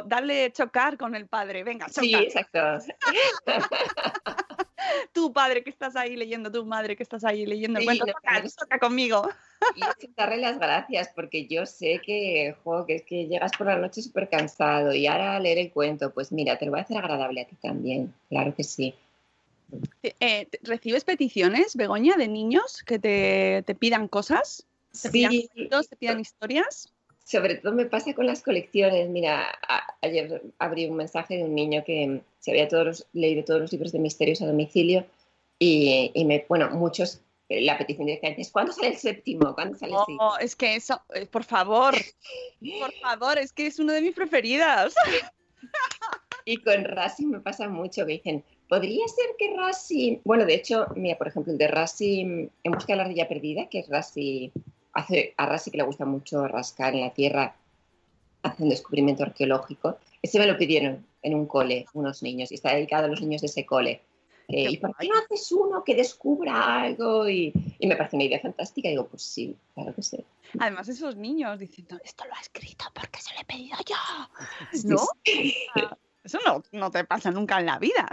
[0.07, 1.65] darle chocar con el padre.
[1.65, 2.05] Venga, chocar.
[2.05, 2.59] Sí, exacto.
[5.13, 8.13] tu padre que estás ahí leyendo, tu madre que estás ahí leyendo sí, cuento, no,
[8.13, 9.29] toca, no, toca, conmigo.
[9.75, 9.81] Y
[10.17, 14.03] darle las gracias, porque yo sé que, jo, que es que llegas por la noche
[14.03, 17.41] súper cansado y ahora leer el cuento, pues mira, te lo voy a hacer agradable
[17.41, 18.95] a ti también, claro que sí.
[20.03, 24.67] Eh, ¿Recibes peticiones, Begoña, de niños que te, te pidan cosas?
[24.93, 25.11] ¿Te sí.
[25.11, 26.93] pidan cuentos, te pidan historias?
[27.27, 29.09] Sobre todo me pasa con las colecciones.
[29.09, 33.45] Mira, a, ayer abrí un mensaje de un niño que se había todos los, leído
[33.45, 35.05] todos los libros de misterios a domicilio
[35.59, 39.55] y, y me, bueno, muchos, la petición directamente es ¿cuándo sale el séptimo?
[39.55, 41.97] ¿Cuándo sale el No, es que eso, eh, por favor,
[42.81, 44.95] por favor, es que es uno de mis preferidas.
[46.45, 50.87] y con Racing me pasa mucho que dicen, podría ser que Racing, bueno, de hecho,
[50.95, 54.51] mira, por ejemplo, el de Racing en busca de la ardilla perdida, que es Racing
[54.97, 57.55] hace, a Rasi que le gusta mucho rascar en la tierra,
[58.43, 59.99] hace un descubrimiento arqueológico.
[60.23, 63.43] Ese me lo pidieron en un cole, unos niños, y está dedicado a los niños
[63.43, 64.01] de ese cole.
[64.49, 67.29] Eh, ¿Y por qué no haces uno que descubra algo?
[67.29, 68.89] Y, y, me parece una idea fantástica.
[68.89, 70.25] Y digo, pues sí, claro que sí.
[70.59, 73.97] Además, esos niños diciendo, esto lo ha escrito porque se lo he pedido yo.
[74.85, 74.99] ¿No?
[75.25, 75.55] Sí.
[76.25, 78.09] Eso no, no te pasa nunca en la vida.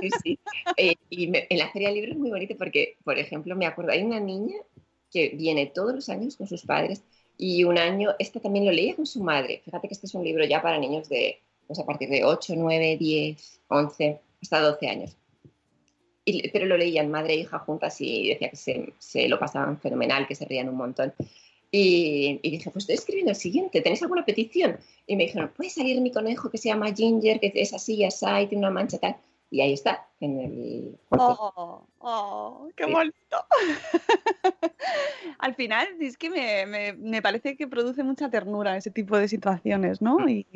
[0.00, 0.38] Sí, sí.
[0.76, 3.66] Eh, y me, en la Feria del Libro es muy bonito porque, por ejemplo, me
[3.66, 4.56] acuerdo, hay una niña
[5.10, 7.02] que viene todos los años con sus padres
[7.36, 9.62] y un año, este también lo leía con su madre.
[9.64, 12.54] Fíjate que este es un libro ya para niños de pues a partir de 8,
[12.56, 15.16] 9, 10, 11, hasta 12 años.
[16.24, 19.78] Y- pero lo leían madre e hija juntas y decía que se, se lo pasaban
[19.80, 21.14] fenomenal, que se rían un montón.
[21.70, 24.78] Y, y dije, pues estoy escribiendo el siguiente, ¿tenéis alguna petición?
[25.06, 28.26] Y me dijeron, puede salir mi conejo que se llama Ginger, que es así, así,
[28.48, 29.16] tiene una mancha tal.
[29.50, 30.98] Y ahí está, en el...
[31.10, 32.92] Oh, oh, qué Sí.
[32.92, 33.14] bonito.
[35.38, 39.28] Al final, es que me, me- me parece que produce mucha ternura ese tipo de
[39.28, 40.18] situaciones, ¿no?
[40.18, 40.28] Mm.
[40.28, 40.46] Y,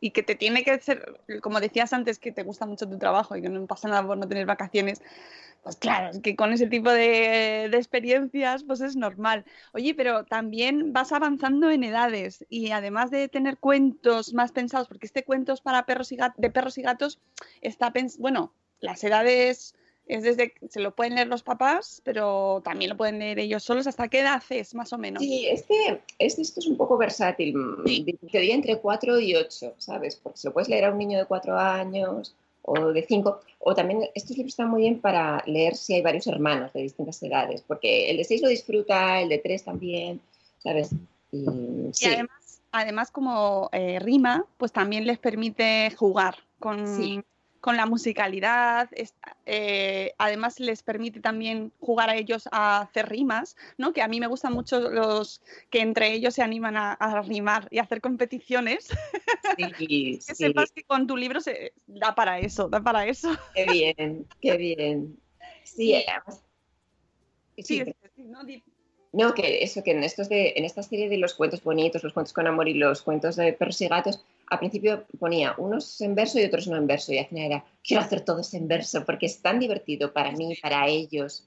[0.00, 3.36] y que te tiene que ser, como decías antes, que te gusta mucho tu trabajo
[3.36, 5.00] y que no pasa nada por no tener vacaciones.
[5.62, 9.44] Pues claro, es que con ese tipo de, de experiencias, pues es normal.
[9.72, 15.06] Oye, pero también vas avanzando en edades y además de tener cuentos más pensados, porque
[15.06, 17.20] este cuento es para perros y de perros y gatos,
[17.60, 19.74] está pens bueno, las edades
[20.06, 23.86] es desde se lo pueden leer los papás, pero también lo pueden leer ellos solos.
[23.86, 25.22] ¿Hasta qué edad es, más o menos?
[25.22, 27.54] Sí, este, este, esto es un poco versátil.
[27.84, 30.16] Te diría entre 4 y 8, ¿sabes?
[30.16, 33.40] Porque se lo puedes leer a un niño de 4 años o de 5.
[33.58, 37.22] O también estos libros están muy bien para leer si hay varios hermanos de distintas
[37.22, 37.62] edades.
[37.66, 40.20] Porque el de 6 lo disfruta, el de 3 también,
[40.58, 40.90] ¿sabes?
[41.30, 47.22] Y, Y además, además como eh, rima, pues también les permite jugar con, Sí.
[47.62, 48.88] Con la musicalidad.
[48.92, 49.14] es-
[49.46, 53.92] eh, además les permite también jugar a ellos a hacer rimas, ¿no?
[53.92, 57.68] Que a mí me gustan mucho los que entre ellos se animan a, a rimar
[57.70, 58.88] y a hacer competiciones.
[59.56, 63.30] sí, que sí, sepas que con tu libro se da para eso, da para eso.
[63.54, 65.16] qué bien, qué bien.
[65.64, 65.94] Sí, Sí.
[66.06, 66.42] además-
[67.58, 67.84] Sí,
[68.16, 68.42] sí, ¿no?
[68.44, 68.62] Di-
[69.12, 72.14] No, que eso, que en estos de, en esta serie de los cuentos bonitos, los
[72.14, 76.14] cuentos con amor y los cuentos de perros y gatos, al principio ponía unos en
[76.14, 79.04] verso y otros no en verso, y al final era, quiero hacer todos en verso,
[79.04, 81.46] porque es tan divertido para mí, para ellos.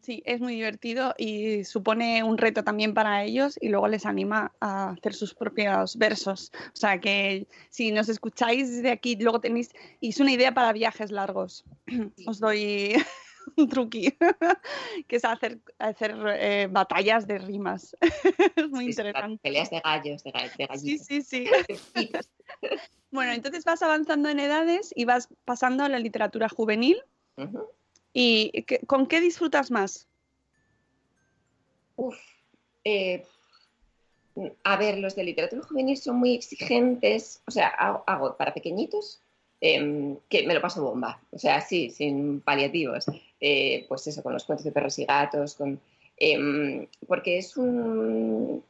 [0.00, 4.52] Sí, es muy divertido y supone un reto también para ellos y luego les anima
[4.60, 6.50] a hacer sus propios versos.
[6.74, 10.72] O sea que si nos escucháis desde aquí, luego tenéis, y es una idea para
[10.72, 11.64] viajes largos.
[12.26, 12.96] Os doy
[13.56, 14.16] un truqui,
[15.08, 17.96] que es hacer, hacer eh, batallas de rimas.
[18.56, 19.40] es muy Sí, interesante.
[19.42, 21.48] Peleas de gallos, de, de Sí, sí, sí.
[23.10, 27.02] Bueno, entonces vas avanzando en edades y vas pasando a la literatura juvenil.
[28.12, 30.08] ¿Y con qué disfrutas más?
[31.96, 32.18] Uf,
[32.84, 33.24] eh,
[34.64, 39.20] a ver, los de literatura juvenil son muy exigentes, o sea, hago, hago para pequeñitos
[39.62, 43.06] em, que me lo paso bomba, o sea, sí, sin paliativos,
[43.44, 45.80] Eh, pues eso, con los cuentos de perros y gatos, con,
[46.16, 48.62] em, porque es un...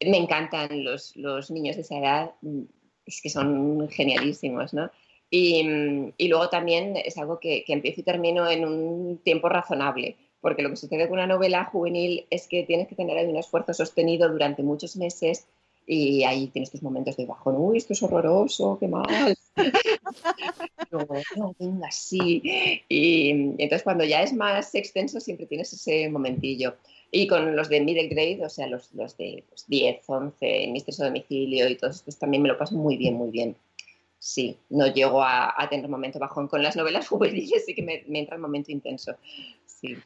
[0.00, 2.62] Me encantan los, los niños de esa edad, mm,
[3.06, 4.90] es que son genialísimos, ¿no?
[5.30, 9.48] Y, mm, y luego también es algo que, que empiezo y termino en un tiempo
[9.48, 13.36] razonable, porque lo que sucede con una novela juvenil es que tienes que tener un
[13.36, 15.46] esfuerzo sostenido durante muchos meses
[15.86, 19.36] y ahí tienes tus momentos de bajón, uy, esto es horroroso, qué mal.
[21.36, 22.42] No, venga, sí.
[22.88, 26.76] Y entonces cuando ya es más extenso siempre tienes ese momentillo.
[27.10, 31.04] Y con los de middle grade, o sea, los, los de pues, 10, 11, Misterioso
[31.04, 33.56] Domicilio y todos estos también me lo paso muy bien, muy bien.
[34.18, 36.48] Sí, no llego a, a tener momento bajón.
[36.48, 39.14] Con las novelas juveniles sí que me, me entra el momento intenso.
[39.66, 39.96] Sí.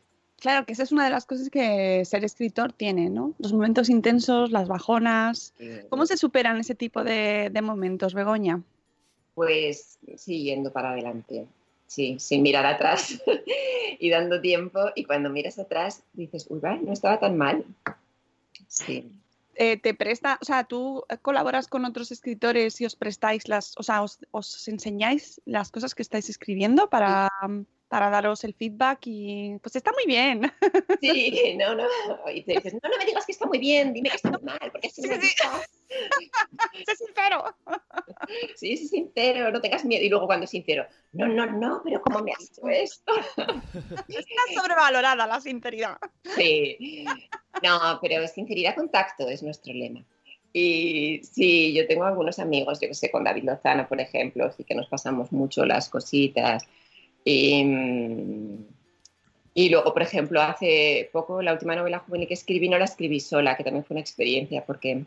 [0.40, 3.34] Claro, que esa es una de las cosas que ser escritor tiene, ¿no?
[3.38, 5.52] Los momentos intensos, las bajonas.
[5.90, 8.62] ¿Cómo se superan ese tipo de, de momentos, Begoña?
[9.34, 11.46] Pues siguiendo para adelante,
[11.86, 13.22] sí, sin mirar atrás
[13.98, 14.80] y dando tiempo.
[14.94, 17.64] Y cuando miras atrás dices, uy, va, no estaba tan mal.
[18.66, 19.12] Sí.
[19.56, 23.82] Eh, te presta, o sea, tú colaboras con otros escritores y os prestáis las, o
[23.82, 27.28] sea, os, os enseñáis las cosas que estáis escribiendo para,
[27.90, 30.50] para daros el feedback y pues está muy bien.
[31.00, 31.84] Sí, no, no.
[32.32, 34.42] Y te dices, no, no me digas que está muy bien, dime que está muy
[34.42, 35.26] mal, porque así Sí, me sí.
[35.26, 35.60] gusta.
[36.86, 37.44] Sé sincero.
[38.54, 40.04] Sí, sí, sincero, no tengas miedo.
[40.04, 43.12] Y luego cuando es sincero, no, no, no, pero ¿cómo me has hecho esto?
[43.36, 45.98] Está sobrevalorada la sinceridad.
[46.36, 47.04] Sí.
[47.64, 50.04] No, pero sinceridad con tacto es nuestro lema.
[50.52, 54.62] Y sí, yo tengo algunos amigos, yo que sé, con David Lozano, por ejemplo, sí
[54.62, 56.64] que nos pasamos mucho las cositas.
[57.24, 58.64] Y, mm,
[59.54, 63.20] y luego, por ejemplo, hace poco la última novela juvenil que escribí no la escribí
[63.20, 65.04] sola, que también fue una experiencia, porque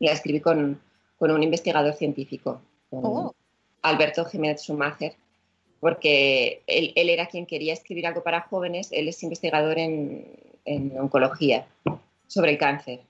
[0.00, 0.80] la escribí con,
[1.18, 3.34] con un investigador científico, con Oh.
[3.82, 5.14] Alberto Jiménez Schumacher,
[5.80, 10.26] porque él, él era quien quería escribir algo para jóvenes, él es investigador en,
[10.64, 11.66] en oncología
[12.26, 13.00] sobre el cáncer.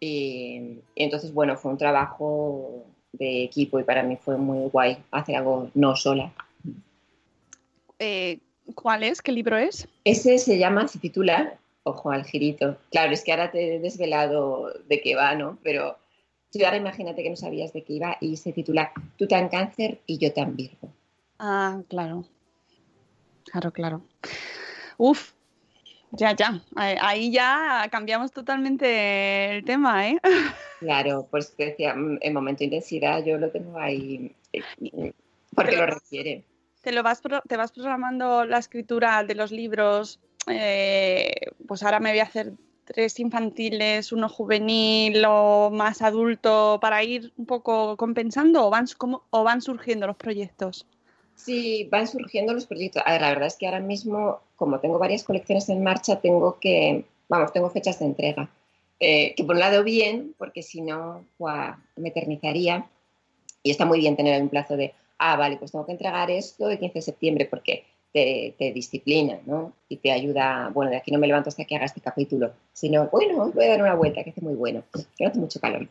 [0.00, 4.98] Y, y entonces, bueno, fue un trabajo de equipo y para mí fue muy guay
[5.10, 6.32] hacer algo no sola.
[7.98, 8.38] Eh,
[8.74, 9.22] ¿Cuál es?
[9.22, 9.88] ¿Qué libro es?
[10.04, 12.76] Ese se llama, se titula, ojo al girito.
[12.90, 15.58] Claro, es que ahora te he desvelado de qué va, ¿no?
[15.62, 15.96] Pero
[16.52, 20.00] Tú ahora imagínate que no sabías de qué iba y se titula Tú tan cáncer
[20.06, 20.88] y yo tan virgo.
[21.38, 22.24] Ah, claro.
[23.44, 24.02] Claro, claro.
[24.96, 25.32] Uf,
[26.12, 26.62] ya, ya.
[26.76, 30.18] Ahí- Ahí ya cambiamos totalmente el tema, ¿eh?
[30.80, 34.62] Claro, pues te decía, mm, el momento de intensidad yo lo tengo ahí eh,
[35.54, 36.44] porque Pero- lo requiere.
[36.86, 40.20] ¿Te, lo vas, te vas programando la escritura de los libros?
[40.46, 41.32] eh,
[41.66, 42.52] pues ahora me voy a hacer
[42.84, 49.24] tres infantiles, uno juvenil o más adulto para ir un poco compensando o van, cómo-
[49.30, 50.86] o van surgiendo los proyectos.
[51.34, 53.02] Sí, van surgiendo los proyectos.
[53.04, 56.60] A ver, la verdad es que ahora mismo, como tengo varias colecciones en marcha, tengo
[56.60, 58.48] que, vamos, tengo fechas de entrega.
[59.00, 61.24] Eh, que por un lado bien, porque si no,
[61.96, 62.86] me eternizaría.
[63.64, 66.68] Y está muy bien tener un plazo de, ah, vale, pues tengo que entregar esto
[66.70, 69.72] el 15 de septiembre, porque te, te disciplina, ¿no?
[69.88, 73.08] Y te ayuda, bueno, de aquí no me levanto hasta que haga este capítulo, sino,
[73.08, 75.86] bueno, voy a dar una vuelta, que hace muy bueno, que no hace mucho calor.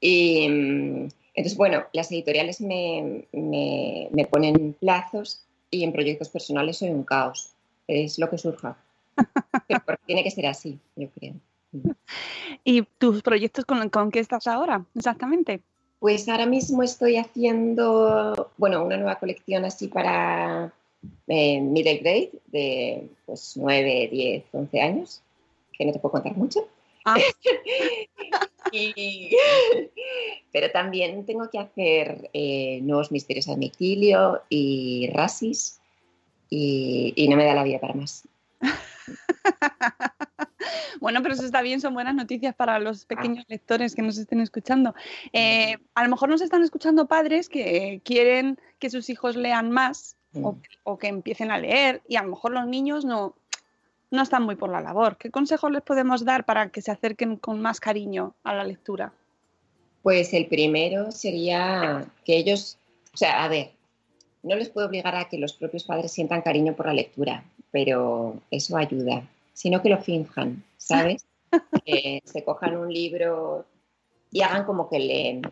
[0.00, 6.78] Y mm, entonces, bueno, las editoriales me, me- me ponen plazos y en proyectos personales
[6.78, 7.52] soy un caos.
[7.86, 8.76] Es lo que surja.
[9.66, 11.34] Pero porque tiene que ser así, yo creo.
[12.64, 15.60] ¿Y tus proyectos con, con qué estás ahora exactamente?
[16.00, 20.72] Pues ahora mismo estoy haciendo, bueno, una nueva colección así para
[21.26, 25.22] eh, middle grade de pues 9, 10, 11 años,
[25.72, 26.68] que no te puedo contar mucho.
[27.04, 27.16] Ah.
[28.70, 29.30] Y-
[30.52, 35.80] pero también tengo que hacer eh, nuevos misterios a domicilio y rasis
[36.50, 38.28] y, y no me da la vida para más.
[41.00, 44.40] Bueno, pero eso está bien, son buenas noticias para los pequeños lectores que nos estén
[44.40, 44.94] escuchando.
[45.32, 50.16] Eh, a lo mejor nos están escuchando padres que quieren que sus hijos lean más
[50.34, 50.62] o, Mm.
[50.84, 53.34] o que empiecen a leer y a lo mejor los niños no,
[54.10, 55.16] no están muy por la labor.
[55.16, 59.12] ¿Qué consejos les podemos dar para que se acerquen con más cariño a la lectura?
[60.02, 62.78] Pues el primero sería que ellos,
[63.12, 63.72] o sea, a ver,
[64.42, 68.40] no les puedo obligar a que los propios padres sientan cariño por la lectura, pero
[68.50, 69.22] eso ayuda,
[69.58, 71.26] sino que lo finjan, ¿sabes?
[71.84, 73.66] que se cojan un libro
[74.30, 75.42] y hagan como que leen.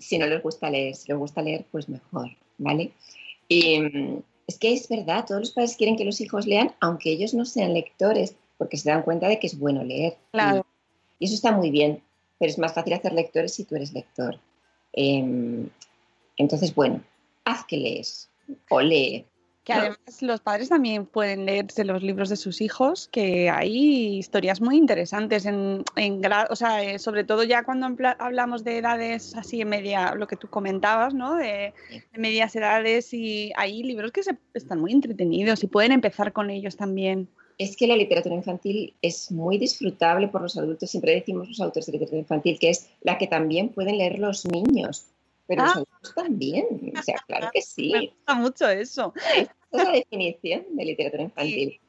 [0.00, 2.90] Si no les gusta leer, si les gusta leer, pues mejor, ¿vale?
[3.46, 7.12] Y mm, es que es verdad, todos los padres quieren que los hijos lean, aunque
[7.12, 10.16] ellos no sean lectores, porque se dan cuenta de que es bueno leer.
[10.32, 10.66] Claro.
[11.20, 12.02] Y, eso está muy bien,
[12.40, 14.40] pero es más fácil hacer lectores si tú eres lector.
[14.92, 15.68] Em,
[16.38, 17.04] entonces, bueno,
[17.44, 18.28] haz que lees
[18.68, 19.24] o lee.
[19.64, 24.60] Que además los padres también pueden leerse los libros de sus hijos, que hay historias
[24.60, 27.86] muy interesantes, en, en o sea, eh, sobre todo ya cuando
[28.18, 31.36] hablamos de edades así en media, lo que tú comentabas, ¿no?
[31.36, 36.34] De, de medias edades y hay libros que se, están muy entretenidos y pueden empezar
[36.34, 37.28] con ellos también.
[37.56, 40.90] Es que la literatura infantil es muy disfrutable por los adultos.
[40.90, 44.44] Siempre decimos los autores de literatura infantil que es la que también pueden leer los
[44.44, 45.06] niños,
[45.46, 45.74] pero los Ah.
[45.76, 46.92] adultos también.
[46.98, 47.92] O sea, claro que Me sí.
[48.08, 49.12] gusta mucho eso.
[49.16, 49.42] Esa
[49.72, 51.80] es la definición de literatura infantil.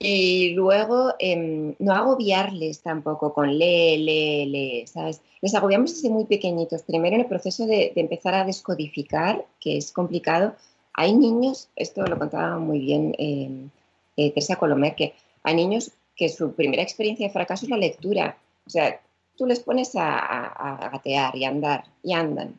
[0.00, 5.20] Y luego em, no agobiarles tampoco con lee, lee, lee, ¿sabes?
[5.40, 6.82] Les agobiamos desde muy pequeñitos.
[6.82, 10.54] Primero en el proceso de, de empezar a descodificar, que es complicado.
[10.94, 13.70] Hay niños, esto lo contaba muy bien em,
[14.16, 18.36] eh, Teresa Colomer, que hay niños que su primera experiencia de fracaso es la lectura.
[18.66, 19.00] O sea,
[19.36, 22.54] tú les pones a, a- a gatear y a andar, y andan.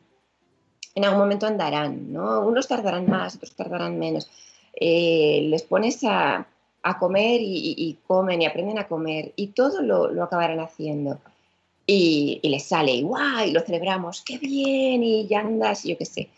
[0.94, 2.40] En algún momento andarán, ¿no?
[2.40, 4.28] Unos tardarán más, otros tardarán menos.
[4.74, 6.46] Eh, les pones a,
[6.82, 11.18] a comer y, y- comen y aprenden a comer y todo lo, lo acabarán haciendo.
[11.86, 13.46] Y, y les sale, y ¡guau!
[13.46, 15.02] Y lo celebramos, ¡qué bien!
[15.02, 16.28] Y ya andas, yo qué sé.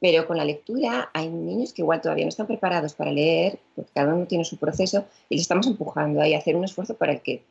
[0.00, 3.90] Pero con la lectura hay niños que igual todavía no están preparados para leer, porque
[3.94, 7.12] cada uno tiene su proceso, y les estamos empujando ahí a hacer un esfuerzo para
[7.12, 7.42] el que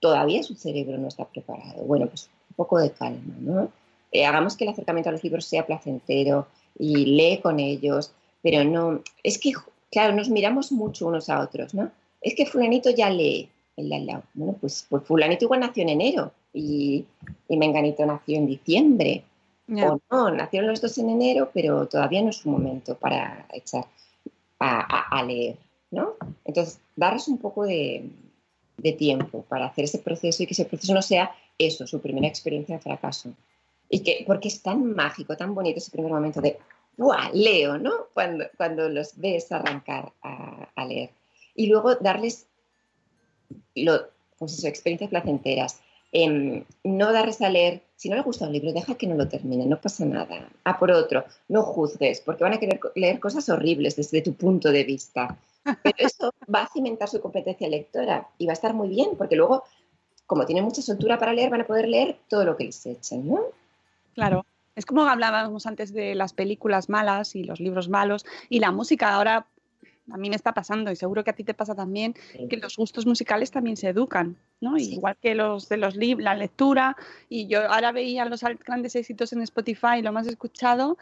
[0.00, 1.82] todavía su cerebro no está preparado.
[1.84, 3.70] Bueno, pues un poco de calma, ¿no?
[4.16, 6.46] Eh, hagamos que el acercamiento a los libros sea placentero
[6.78, 8.12] y lee con ellos,
[8.42, 9.52] pero no, es que,
[9.90, 11.90] claro, nos miramos mucho unos a otros, ¿no?
[12.20, 14.22] Es que fulanito ya lee, el de al lado.
[14.34, 17.04] Bueno, pues, pues fulanito igual nació en enero y,
[17.48, 19.22] y menganito nació en diciembre.
[19.90, 23.84] O no, nacieron los dos en enero, pero todavía no es su momento para echar
[24.60, 25.56] a, a- a leer,
[25.90, 26.12] ¿no?
[26.44, 28.08] Entonces, darles un poco de,
[28.76, 32.28] de tiempo para hacer ese proceso y que ese proceso no sea eso, su primera
[32.28, 33.30] experiencia de fracaso.
[33.88, 36.58] Y que, porque es tan mágico, tan bonito ese primer momento de,
[36.96, 37.30] ¡buah!
[37.32, 38.08] Leo, ¿no?
[38.14, 41.10] Cuando, cuando los ves arrancar a, leer.
[41.54, 42.46] Y luego darles
[43.74, 44.08] lo,
[44.38, 45.80] pues experiencias placenteras.
[46.12, 49.28] Em, no darles a leer, si no le gusta un libro, deja que no lo
[49.28, 50.48] termine, no pasa nada.
[50.64, 54.70] A por otro, no juzgues, porque van a querer leer cosas horribles desde tu punto
[54.70, 55.36] de vista.
[55.82, 59.36] Pero eso va a cimentar su competencia lectora y va a estar muy bien, porque
[59.36, 59.64] luego,
[60.26, 63.28] como tienen mucha soltura para leer, van a poder leer todo lo que les echen,
[63.28, 63.46] ¿no?
[64.16, 64.46] Claro.
[64.74, 69.14] Es como hablábamos antes de las películas malas y los libros malos y la música.
[69.14, 69.46] Ahora
[70.10, 72.14] a mí me está pasando y seguro que a ti te pasa también
[72.48, 74.78] que los gustos musicales también se educan, ¿no?
[74.78, 74.94] Sí.
[74.94, 76.96] Igual que los de los libros, la lectura.
[77.28, 80.98] Y yo ahora veía los grandes éxitos en Spotify, lo más escuchado,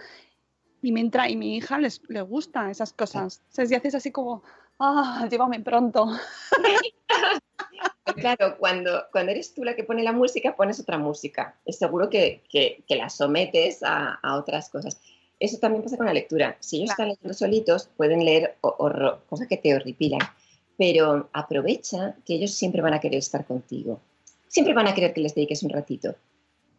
[0.83, 3.43] y me entra y mi hija les, le gusta esas cosas.
[3.51, 4.43] O sea, si haces así como,
[4.79, 6.09] ah, llévame pronto.
[8.17, 11.57] Claro, cuando, cuando eres tú la que pone la música, pones otra música.
[11.65, 15.01] Es seguro que, que, que la sometes a, a otras cosas.
[15.41, 16.57] Eso también pasa con la lectura.
[16.61, 20.21] Si ellos están leyendo solitos, pueden leer horror- cosas que te horripilan.
[20.77, 24.01] Pero aprovecha que ellos siempre van a querer estar contigo.
[24.49, 26.15] Siempre van a querer que les dediques un ratito.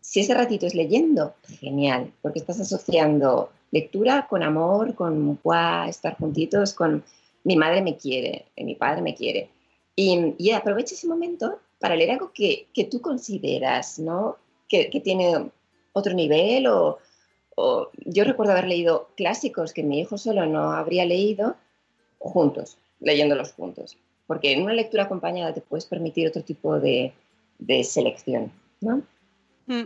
[0.02, 6.16] Si ese ratito es leyendo, genial, porque estás asociando lectura con amor, con "Buah, estar
[6.18, 7.04] juntitos, con
[7.46, 9.50] mi madre me quiere, eh, mi padre me quiere.
[9.96, 14.36] Y, y aprovecha ese momento para leer algo que, que tú consideras, ¿no?
[14.68, 15.50] Que, que tiene
[15.94, 16.98] otro nivel o,
[17.56, 21.56] o- yo recuerdo haber leído clásicos que mi hijo solo no habría leído
[22.20, 23.98] juntos, leyéndolos juntos.
[24.28, 27.14] Porque en una lectura acompañada te puedes permitir otro tipo de,
[27.60, 29.04] de selección, ¿no?
[29.68, 29.84] Mm.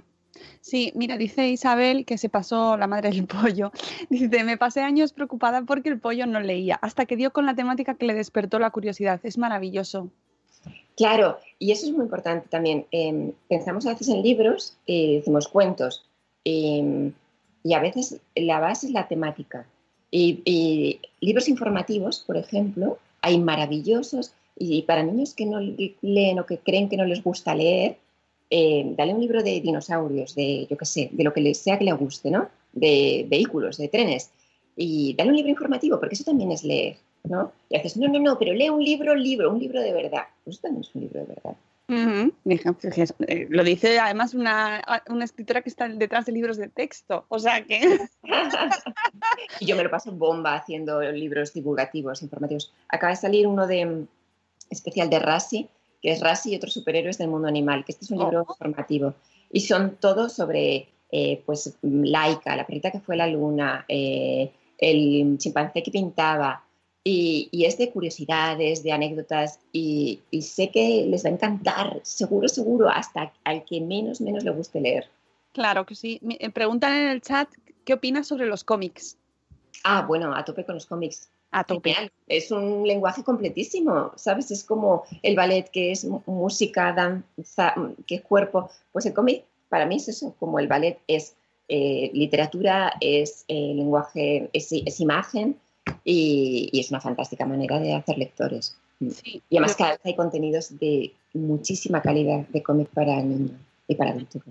[0.61, 3.71] Sí, mira, dice Isabel que se pasó la madre del pollo.
[4.09, 7.55] Dice, me pasé años preocupada porque el pollo no leía, hasta que dio con la
[7.55, 9.19] temática que le despertó la curiosidad.
[9.23, 10.09] Es maravilloso.
[10.95, 12.85] Claro, y eso es muy importante también.
[12.91, 16.05] Eh, pensamos a veces en libros, eh, decimos cuentos,
[16.43, 17.11] eh,
[17.63, 19.65] y a veces la base es la temática.
[20.11, 26.39] Y, y libros informativos, por ejemplo, hay maravillosos, y para niños que no le- leen
[26.39, 27.97] o que creen que no les gusta leer,
[28.49, 31.85] eh, dale un libro de dinosaurios, de yo qué sé, de lo que sea que
[31.85, 32.49] le guste, ¿no?
[32.73, 34.31] De vehículos, de trenes.
[34.75, 37.51] Y dale un libro informativo, porque eso también es leer, ¿no?
[37.69, 40.23] Y haces, no, no, no, pero lee un libro, libro, un libro de verdad.
[40.43, 41.55] Pues eso también es un libro de verdad.
[43.27, 47.25] Eh, Lo dice además una, una escritora que está detrás de libros de texto.
[47.29, 47.99] O sea que...
[49.59, 52.71] y yo me lo paso bomba haciendo libros divulgativos, informativos.
[52.89, 54.07] Acaba de salir uno de mm,
[54.69, 55.69] especial de Rassi,
[56.01, 58.51] que es Rassi y otros superhéroes del mundo animal, que este es un libro Oh.
[58.53, 59.13] informativo.
[59.51, 65.37] Y son todos sobre, eh, pues, Laika, la perrita que fue la luna, eh, el
[65.37, 66.63] chimpancé que pintaba,
[67.03, 71.99] y, y es de curiosidades, de anécdotas, y, y sé que les va a encantar,
[72.03, 75.07] seguro, seguro, hasta al que menos, menos le guste leer.
[75.53, 76.19] Claro que sí.
[76.21, 77.49] Me- eh, Preguntan en el chat
[77.85, 79.17] qué opinas sobre los cómics.
[79.83, 81.29] Ah, bueno, a tope con los cómics.
[81.51, 81.93] A tope.
[81.93, 82.11] Genial.
[82.27, 84.51] Es un lenguaje completísimo, ¿sabes?
[84.51, 87.73] Es como el ballet que es música, danza,
[88.05, 88.69] que es cuerpo.
[88.91, 91.35] Pues el cómic para mí es eso, como el ballet es
[91.67, 95.57] eh, literatura, es eh, lenguaje, es, es imagen
[96.03, 98.75] y, y es una fantástica manera de hacer lectores.
[98.99, 99.09] Mm.
[99.09, 99.41] Sí.
[99.49, 104.11] Y además cada vez hay contenidos de muchísima calidad de cómic para niños y para
[104.11, 104.41] adultos.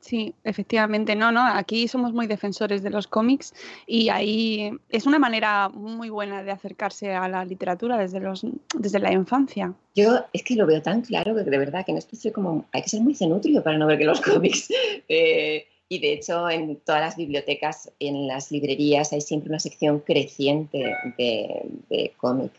[0.00, 3.52] Sí, efectivamente, no, no, aquí somos muy defensores de los cómics
[3.86, 8.98] y ahí es una manera muy buena de acercarse a la literatura desde, los, desde
[8.98, 9.74] la infancia.
[9.94, 12.64] Yo es que lo veo tan claro que de verdad que en esto soy como,
[12.72, 14.70] hay que ser muy cenutrio para no ver que los cómics.
[15.08, 20.00] eh, y de hecho en todas las bibliotecas, en las librerías hay siempre una sección
[20.00, 22.52] creciente de, de cómic.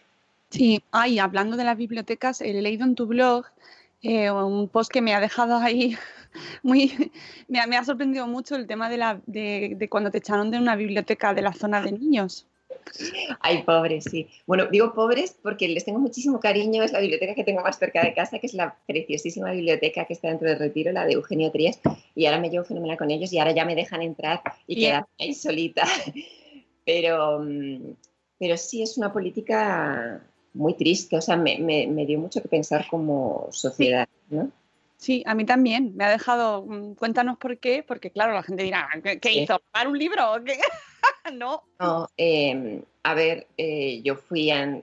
[0.52, 3.46] Sí, ay, hablando de las bibliotecas, he leído en tu blog
[4.02, 5.98] eh, un post que me ha dejado ahí
[6.64, 7.12] muy,
[7.48, 10.52] me ha, me ha sorprendido mucho el tema de, la, de, de cuando te echaron
[10.52, 12.48] de una biblioteca de la zona de niños.
[13.40, 14.28] Ay, pobres, sí.
[14.46, 16.84] Bueno, digo pobres porque les tengo muchísimo cariño.
[16.84, 20.14] Es la biblioteca que tengo más cerca de casa, que es la preciosísima biblioteca que
[20.14, 21.80] está dentro del retiro, la de Eugenio Trías.
[22.16, 25.08] Y ahora me llevo fenomenal con ellos y ahora ya me dejan entrar y quedarme
[25.20, 25.84] ahí solita.
[26.86, 27.94] Pero, mm,
[28.40, 30.20] pero sí es una política
[30.54, 31.18] muy triste.
[31.18, 34.50] O sea, me, me- me dio mucho que pensar como sociedad, ¿no?
[34.98, 35.96] Sí, a mí también.
[35.96, 36.64] Me ha dejado.
[36.64, 38.88] mm, Cuéntanos por qué, porque claro, la gente dirá,
[39.22, 39.60] ¿qué, hizo?
[39.74, 40.60] ¿Robar un libro o qué?
[41.34, 41.64] no.
[41.80, 44.80] No, eh, a ver, eh, yo fui, a-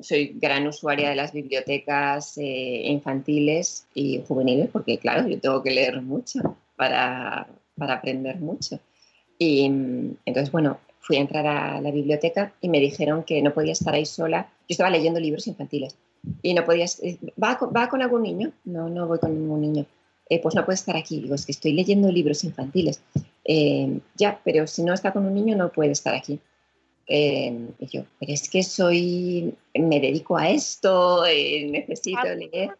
[0.00, 5.70] soy gran usuaria de las bibliotecas eh, infantiles y juveniles, porque claro, yo tengo que
[5.70, 6.40] leer mucho
[6.76, 7.46] para,
[7.78, 8.80] para aprender mucho.
[9.38, 13.52] Y mm, entonces, bueno, fui a entrar a la biblioteca y me dijeron que no
[13.52, 14.48] podía estar ahí sola.
[14.68, 15.96] Yo estaba leyendo libros infantiles
[16.42, 18.52] y no podías, eh, ¿va con, ¿va con algún niño?
[18.64, 19.84] No, no voy con ningún niño.
[20.30, 21.20] "Eh, pues no puede estar aquí.
[21.20, 23.02] Digo, es que estoy leyendo libros infantiles.
[23.44, 26.40] "Eh, ya, pero si no está con un niño no puede estar aquí.
[27.06, 32.34] Eh, y yo, pero es que soy, me dedico a esto, eh, necesito Ah.
[32.34, 32.70] leer.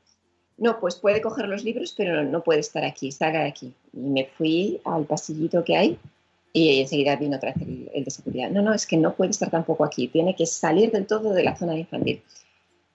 [0.56, 3.74] No, pues puede coger los libros, pero no, no puede estar aquí, salga de aquí.
[3.92, 5.98] Y me fui al pasillito que hay
[6.54, 8.48] y enseguida vino otra vez el, el de seguridad.
[8.50, 11.42] No, no, es que no puede estar tampoco aquí, tiene que salir del todo de
[11.42, 12.22] la zona infantil.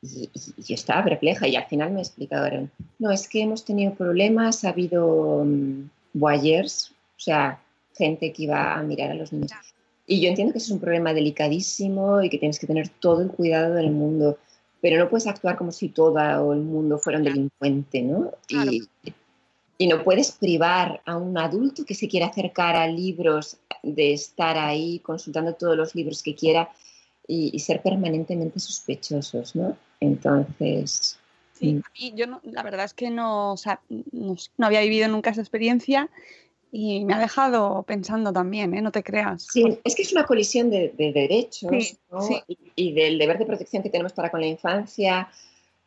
[0.02, 3.66] Y, y- y yo estaba perpleja y al final me explicaron, no, es que hemos
[3.66, 5.46] tenido problemas, ha habido
[6.14, 7.60] voyeurs O sea,
[7.98, 9.52] gente que iba a mirar a los niños.
[10.08, 13.30] Y yo entiendo que es un problema delicadísimo y que tienes que tener todo el
[13.30, 14.38] cuidado del mundo,
[14.82, 18.32] pero no puedes actuar como si todo el mundo fuera un delincuente, ¿no?
[18.48, 18.72] Claro.
[18.72, 18.88] Y,
[19.82, 24.58] y no puedes privar a un adulto que se quiera acercar a libros de estar
[24.58, 26.70] ahí consultando todos los libros que quiera
[27.26, 29.76] y, y ser permanentemente sospechosos, ¿no?
[30.00, 31.18] Entonces,
[31.54, 31.80] Sí, Mm.
[31.80, 35.10] a mí yo no, la verdad es que no, o sea, no, no había vivido
[35.10, 36.10] nunca esa experiencia
[36.72, 38.82] y me ha dejado pensando también, ¿eh?
[38.82, 39.46] No te creas.
[39.52, 42.22] Sí, es que es una colisión de, de derechos Sí, ¿no?
[42.22, 42.42] sí.
[42.48, 45.30] Y, y del deber de protección que tenemos para con la infancia.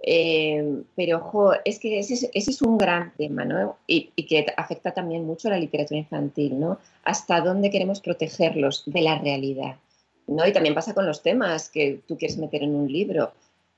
[0.02, 3.76] Eh, pero, ojo, es que ese, es- ese es un gran tema, ¿no?
[3.86, 6.78] Y, y que afecta también mucho a la literatura infantil, ¿no?
[7.04, 9.76] Hasta dónde queremos protegerlos de la realidad,
[10.26, 10.46] ¿no?
[10.46, 13.32] Y también pasa con los temas que tú quieres meter en un libro.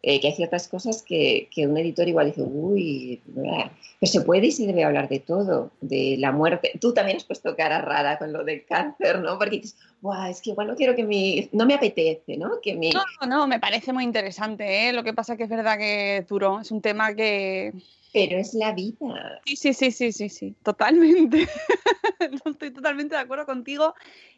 [0.06, 3.72] Eh, que hay ciertas cosas que, que un editor igual dice, uy, bla".
[3.98, 6.72] pero se puede y se debe hablar de todo, de la muerte.
[6.78, 9.38] Tú también has puesto cara rara con lo del cáncer, ¿no?
[9.38, 11.48] Porque dices, Buah, es que igual no quiero que mi...
[11.52, 12.60] No me apetece, ¿no?
[12.60, 12.90] Que mi...
[12.90, 14.92] No, no, me parece muy interesante, ¿eh?
[14.92, 17.72] Lo que pasa que es verdad que es duro, es un tema que...
[18.12, 19.40] Pero es la vida.
[19.46, 21.48] Sí, sí, sí, sí, sí, sí, totalmente.
[22.44, 23.94] Estoy totalmente de acuerdo contigo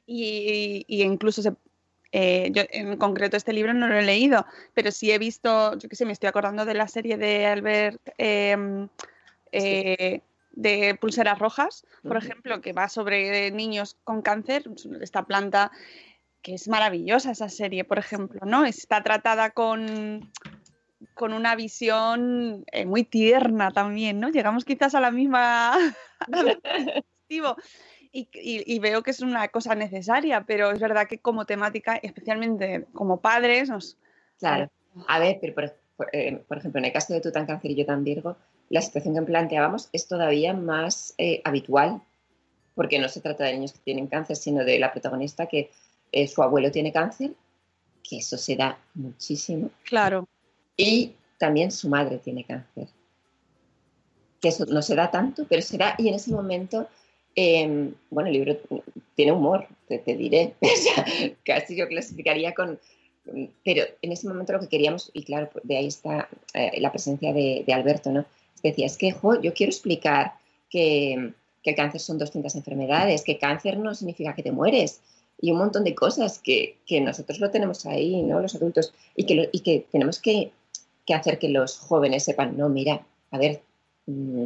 [0.07, 1.53] y, y incluso se,
[2.13, 5.89] eh, yo en concreto este libro no lo he leído, pero sí he visto, yo
[5.89, 8.89] qué sé, me estoy acordando de la serie de Albert eh,
[9.53, 10.21] eh,
[10.53, 14.65] de Pulseras Rojas, por ejemplo, que va sobre niños con cáncer,
[15.01, 15.71] esta planta
[16.43, 18.65] que es maravillosa esa serie, por ejemplo, ¿no?
[18.65, 20.31] Está tratada con,
[21.15, 24.29] con una visión eh, muy tierna también, ¿no?
[24.29, 25.77] Llegamos quizás a la misma.
[28.17, 31.97] Y, y- y veo que es una cosa necesaria, pero es verdad que como temática,
[31.97, 33.97] especialmente como padres, nos...
[34.39, 34.71] Claro.
[35.07, 37.71] A ver, pero por, por, eh, por ejemplo, en el caso de tú tan cáncer
[37.71, 38.37] y yo tan virgo,
[38.71, 42.01] la situación que planteábamos es todavía más eh, habitual,
[42.75, 45.71] porque no se trata de niños que tienen cáncer, sino de la protagonista que
[46.13, 47.33] eh, su abuelo tiene cáncer,
[48.03, 50.27] que eso se da muchísimo, Claro,
[50.77, 52.89] y también su madre tiene cáncer.
[54.41, 56.89] Que eso no se da tanto, pero se da, y en ese momento,
[57.37, 58.57] eh, bueno, el libro
[59.15, 60.55] tiene humor, te, te diré,
[61.45, 62.79] casi yo clasificaría con...
[63.65, 67.33] Pero en ese momento lo que queríamos, y claro, de ahí está eh, la presencia
[67.33, 68.25] de, de Alberto, ¿no?
[68.63, 70.35] Decía, es que jo, yo quiero explicar
[70.71, 71.33] que,
[71.63, 75.01] que el cáncer son distintas enfermedades, que cáncer no significa que te mueres,
[75.41, 78.41] y un montón de cosas que, que nosotros lo tenemos ahí, ¿no?
[78.41, 80.53] Los adultos, y que, lo- y que tenemos que,
[81.05, 83.61] que hacer que los jóvenes sepan, no, mira, a ver,
[84.07, 84.45] mm,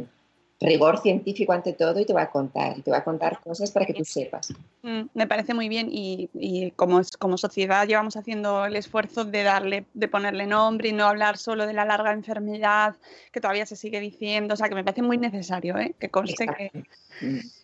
[0.61, 3.71] rigor científico ante todo y te voy a contar, y te voy a contar cosas
[3.71, 4.53] para que tú sepas.
[4.83, 9.25] Mm, me parece muy bien y, y como, es- como sociedad llevamos haciendo el esfuerzo
[9.25, 12.95] de darle, de ponerle nombre y no hablar solo de la larga enfermedad
[13.31, 15.95] que todavía se sigue diciendo, o sea que me parece muy necesario, ¿eh?
[15.99, 16.71] que conste que.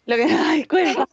[0.06, 1.08] Lo que ay, cuenta,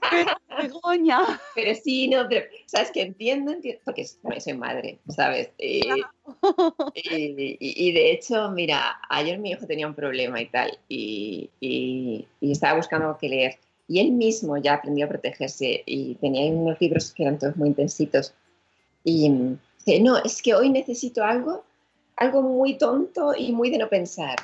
[0.61, 1.41] Begoña.
[1.55, 4.07] Pero sí, no, pero, ¿sabes que Entiendo, entiendo, porque
[4.39, 5.51] soy madre, ¿sabes?
[5.59, 5.81] Y,
[6.95, 12.27] y- y- de hecho, mira, ayer mi hijo tenía un problema y tal, y, y-
[12.41, 13.59] y estaba buscando que leer.
[13.89, 17.69] Y él mismo ya aprendió a protegerse y tenía unos libros que eran todos muy
[17.69, 18.33] intensitos.
[19.03, 19.29] Y
[19.85, 21.65] dice, no, es que hoy necesito algo,
[22.17, 24.37] algo muy tonto y muy de no pensar.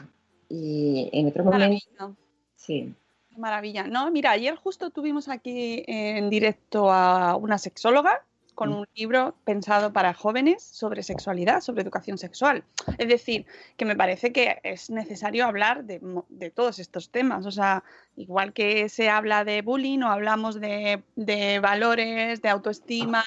[0.49, 2.17] Y en otro momento,
[2.57, 2.93] sí.
[3.41, 3.85] Maravilla.
[3.85, 8.23] No, mira, ayer justo tuvimos aquí en directo a una sexóloga
[8.55, 8.77] con Mm.
[8.77, 12.63] un libro pensado para jóvenes sobre sexualidad, sobre educación sexual.
[12.99, 13.47] Es decir,
[13.79, 17.47] que me parece que es necesario hablar de, de todos estos temas.
[17.47, 17.85] O sea,
[18.17, 23.25] igual que se habla de bullying o hablamos de, de valores, de autoestima,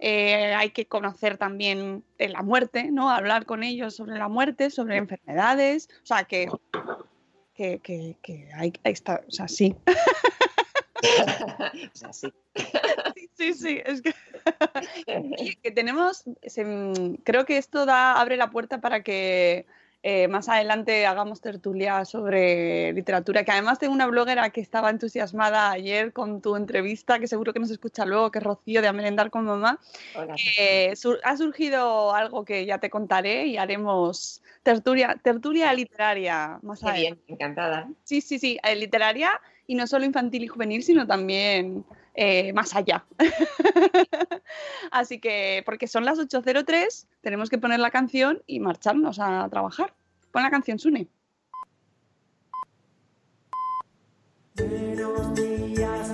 [0.00, 3.08] eh, hay que conocer también la muerte, ¿no?
[3.08, 5.90] Hablar con ellos sobre la muerte, sobre enfermedades.
[6.02, 6.48] O sea, que
[7.54, 9.74] que, que, que hay, ahí está, o sea, sí.
[11.02, 12.32] o sea, sí.
[13.14, 14.14] Sí, sí, sí, es que,
[15.62, 19.66] que tenemos, se- mm, creo que esto da, abre la puerta para que
[20.04, 25.70] eh, más adelante hagamos tertulia sobre literatura, que además tengo una bloguera que estaba entusiasmada
[25.70, 28.92] ayer con tu entrevista, que seguro que nos escucha luego, que es Rocío de A
[28.92, 29.78] Merendar con Mamá,
[30.14, 30.34] Hola.
[30.34, 36.80] que sur- ha surgido algo que ya te contaré y haremos tertulia, tertulia literaria más
[36.80, 37.22] Qué adelante.
[37.26, 37.88] bien, encantada.
[38.02, 41.84] Sí, sí, sí, eh, literaria y no solo infantil y juvenil, sino también
[42.14, 43.04] eh, más allá.
[44.90, 49.94] Así que, porque son las 8.03, tenemos que poner la canción y marcharnos a trabajar.
[50.30, 51.08] Pon la canción, Sune.
[55.34, 56.12] Días,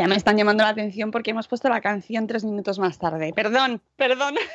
[0.00, 3.34] Ya me están llamando la atención porque hemos puesto la canción tres minutos más tarde.
[3.36, 4.34] Perdón, perdón.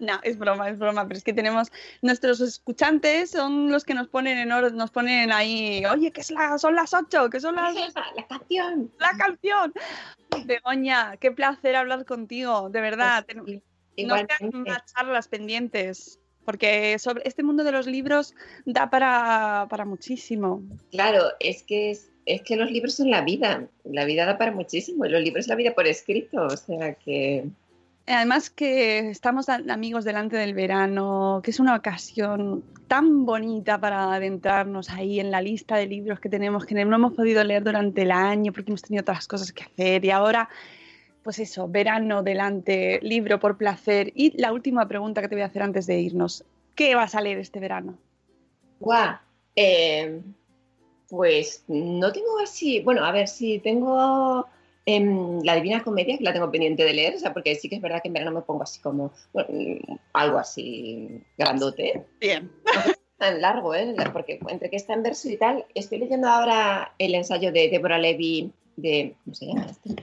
[0.00, 1.72] No, es broma, es broma, pero es que tenemos
[2.02, 6.30] nuestros escuchantes son los que nos ponen en orden, nos ponen ahí, oye, que es
[6.30, 8.92] la, son las ocho, que son las La canción.
[8.98, 9.72] la canción.
[10.44, 13.24] Begoña, qué placer hablar contigo, de verdad.
[13.26, 13.62] Pues,
[14.06, 18.34] Nos quedan más charlas pendientes, porque sobre este mundo de los libros
[18.66, 20.62] da para, para muchísimo.
[20.90, 23.66] Claro, es que es, es que los libros son la vida.
[23.84, 25.04] La vida da para muchísimo.
[25.04, 26.46] Y los libros es la vida por escrito.
[26.46, 27.44] O sea que.
[28.06, 34.90] Además que estamos amigos delante del verano, que es una ocasión tan bonita para adentrarnos
[34.90, 38.10] ahí en la lista de libros que tenemos, que no hemos podido leer durante el
[38.10, 40.50] año porque hemos tenido otras cosas que hacer y ahora,
[41.22, 44.12] pues eso, verano delante, libro por placer.
[44.14, 46.44] Y la última pregunta que te voy a hacer antes de irnos,
[46.74, 47.96] ¿qué vas a leer este verano?
[48.80, 49.16] ¡Guau!
[49.56, 50.20] Eh,
[51.08, 52.80] pues no tengo así.
[52.80, 54.46] Bueno, a ver, sí, tengo
[54.86, 57.14] em, La Divina Comedia, que la tengo pendiente de leer.
[57.14, 59.12] O sea, porque sí que es verdad que en verano me pongo así como.
[59.32, 62.06] bueno, mm, algo así grandote.
[62.20, 62.50] Bien.
[63.18, 63.94] tan largo, ¿eh?
[64.12, 67.98] Porque entre que está en verso y tal, estoy leyendo ahora el ensayo de Deborah
[67.98, 70.02] Levy de, ¿cómo se llama este?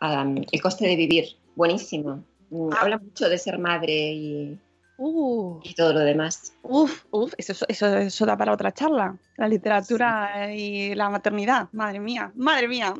[0.00, 2.24] Am, el coste de vivir, buenísimo.
[2.50, 4.58] Mm, Habla mucho de ser madre y,
[4.96, 6.54] Uh, y todo lo demás.
[6.62, 9.16] uf, uf, eso, eso, eso da para otra charla.
[9.36, 11.68] La literatura y la maternidad.
[11.72, 12.94] Madre mía, madre mía.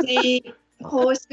[0.00, 0.42] Sí,
[0.80, 1.26] jo, es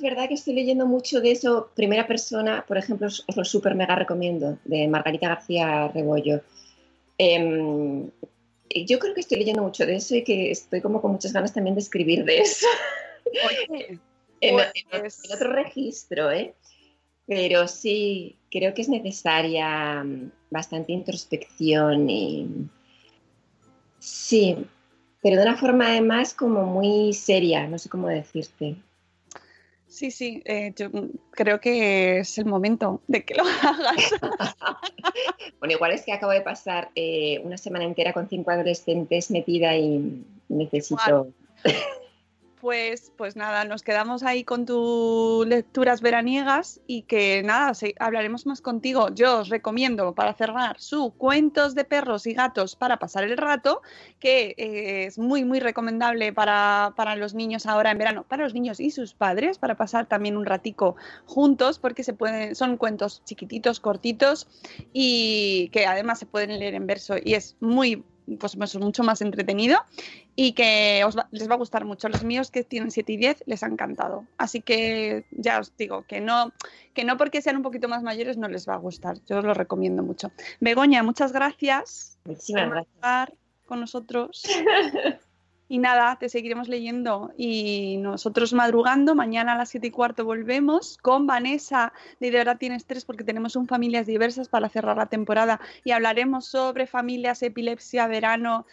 [0.00, 1.70] verdad que estoy leyendo mucho de eso.
[1.74, 6.42] Primera persona, por ejemplo, os, os lo súper mega recomiendo, de Margarita García Rebollo.
[7.18, 8.10] Em,
[8.86, 11.52] yo creo que estoy leyendo mucho de eso y que estoy como con muchas ganas
[11.52, 12.66] también de escribir de eso.
[13.26, 14.00] Oye,
[14.40, 14.56] en,
[14.90, 16.54] Pues- en otro registro, ¿eh?
[17.26, 22.68] Pero sí, creo que es necesaria mm, bastante introspección y
[23.98, 24.56] sí,
[25.22, 28.76] pero de una forma además como muy seria, no sé cómo decirte.
[29.88, 34.14] Sí, sí, eh, yo mm, creo que es el momento de que lo hagas.
[35.60, 39.74] Bueno, igual es que acabo de pasar eh, una semana entera con cinco adolescentes metida
[39.76, 41.28] y necesito...
[42.64, 48.46] Pues, pues nada, nos quedamos ahí con tus lecturas veraniegas y que nada, se- hablaremos
[48.46, 49.10] más contigo.
[49.14, 53.82] Yo os recomiendo para cerrar su Cuentos de perros y gatos para pasar el rato,
[54.18, 58.54] que eh, es muy, muy recomendable para, para los niños ahora en verano, para los
[58.54, 60.96] niños y sus padres, para pasar también un ratico
[61.26, 64.48] juntos, porque se pueden, son cuentos chiquititos, cortitos
[64.94, 68.04] y que además se pueden leer en verso y es muy
[68.38, 69.78] pues, pues, mucho más entretenido
[70.36, 72.08] y que os va- les va a gustar mucho.
[72.08, 74.26] Los míos que tienen 7 y 10 les ha encantado.
[74.38, 76.52] Así que ya os digo que no,
[76.94, 79.16] que no porque sean un poquito más mayores no les va a gustar.
[79.26, 80.30] Yo os lo recomiendo mucho.
[80.60, 82.94] Begoña, muchas gracias Muchísimas por gracias.
[82.94, 83.34] estar
[83.66, 84.42] con nosotros.
[85.68, 89.14] Y nada, te seguiremos leyendo y nosotros madrugando.
[89.14, 93.24] Mañana a las 7 y cuarto volvemos con Vanessa de De verdad tienes tres porque
[93.24, 98.66] tenemos un familias diversas para cerrar la temporada y hablaremos sobre familias, epilepsia, verano.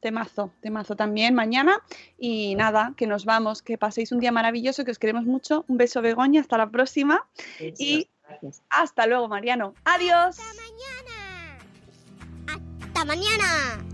[0.00, 1.78] Temazo, temazo también mañana.
[2.18, 5.64] Y nada, que nos vamos, que paséis un día maravilloso, que os queremos mucho.
[5.66, 7.26] Un beso, Begoña, hasta la próxima.
[7.78, 8.62] Y Gracias.
[8.68, 9.74] hasta luego, Mariano.
[9.84, 10.38] Adiós.
[10.38, 11.58] Hasta mañana.
[12.82, 13.93] Hasta mañana.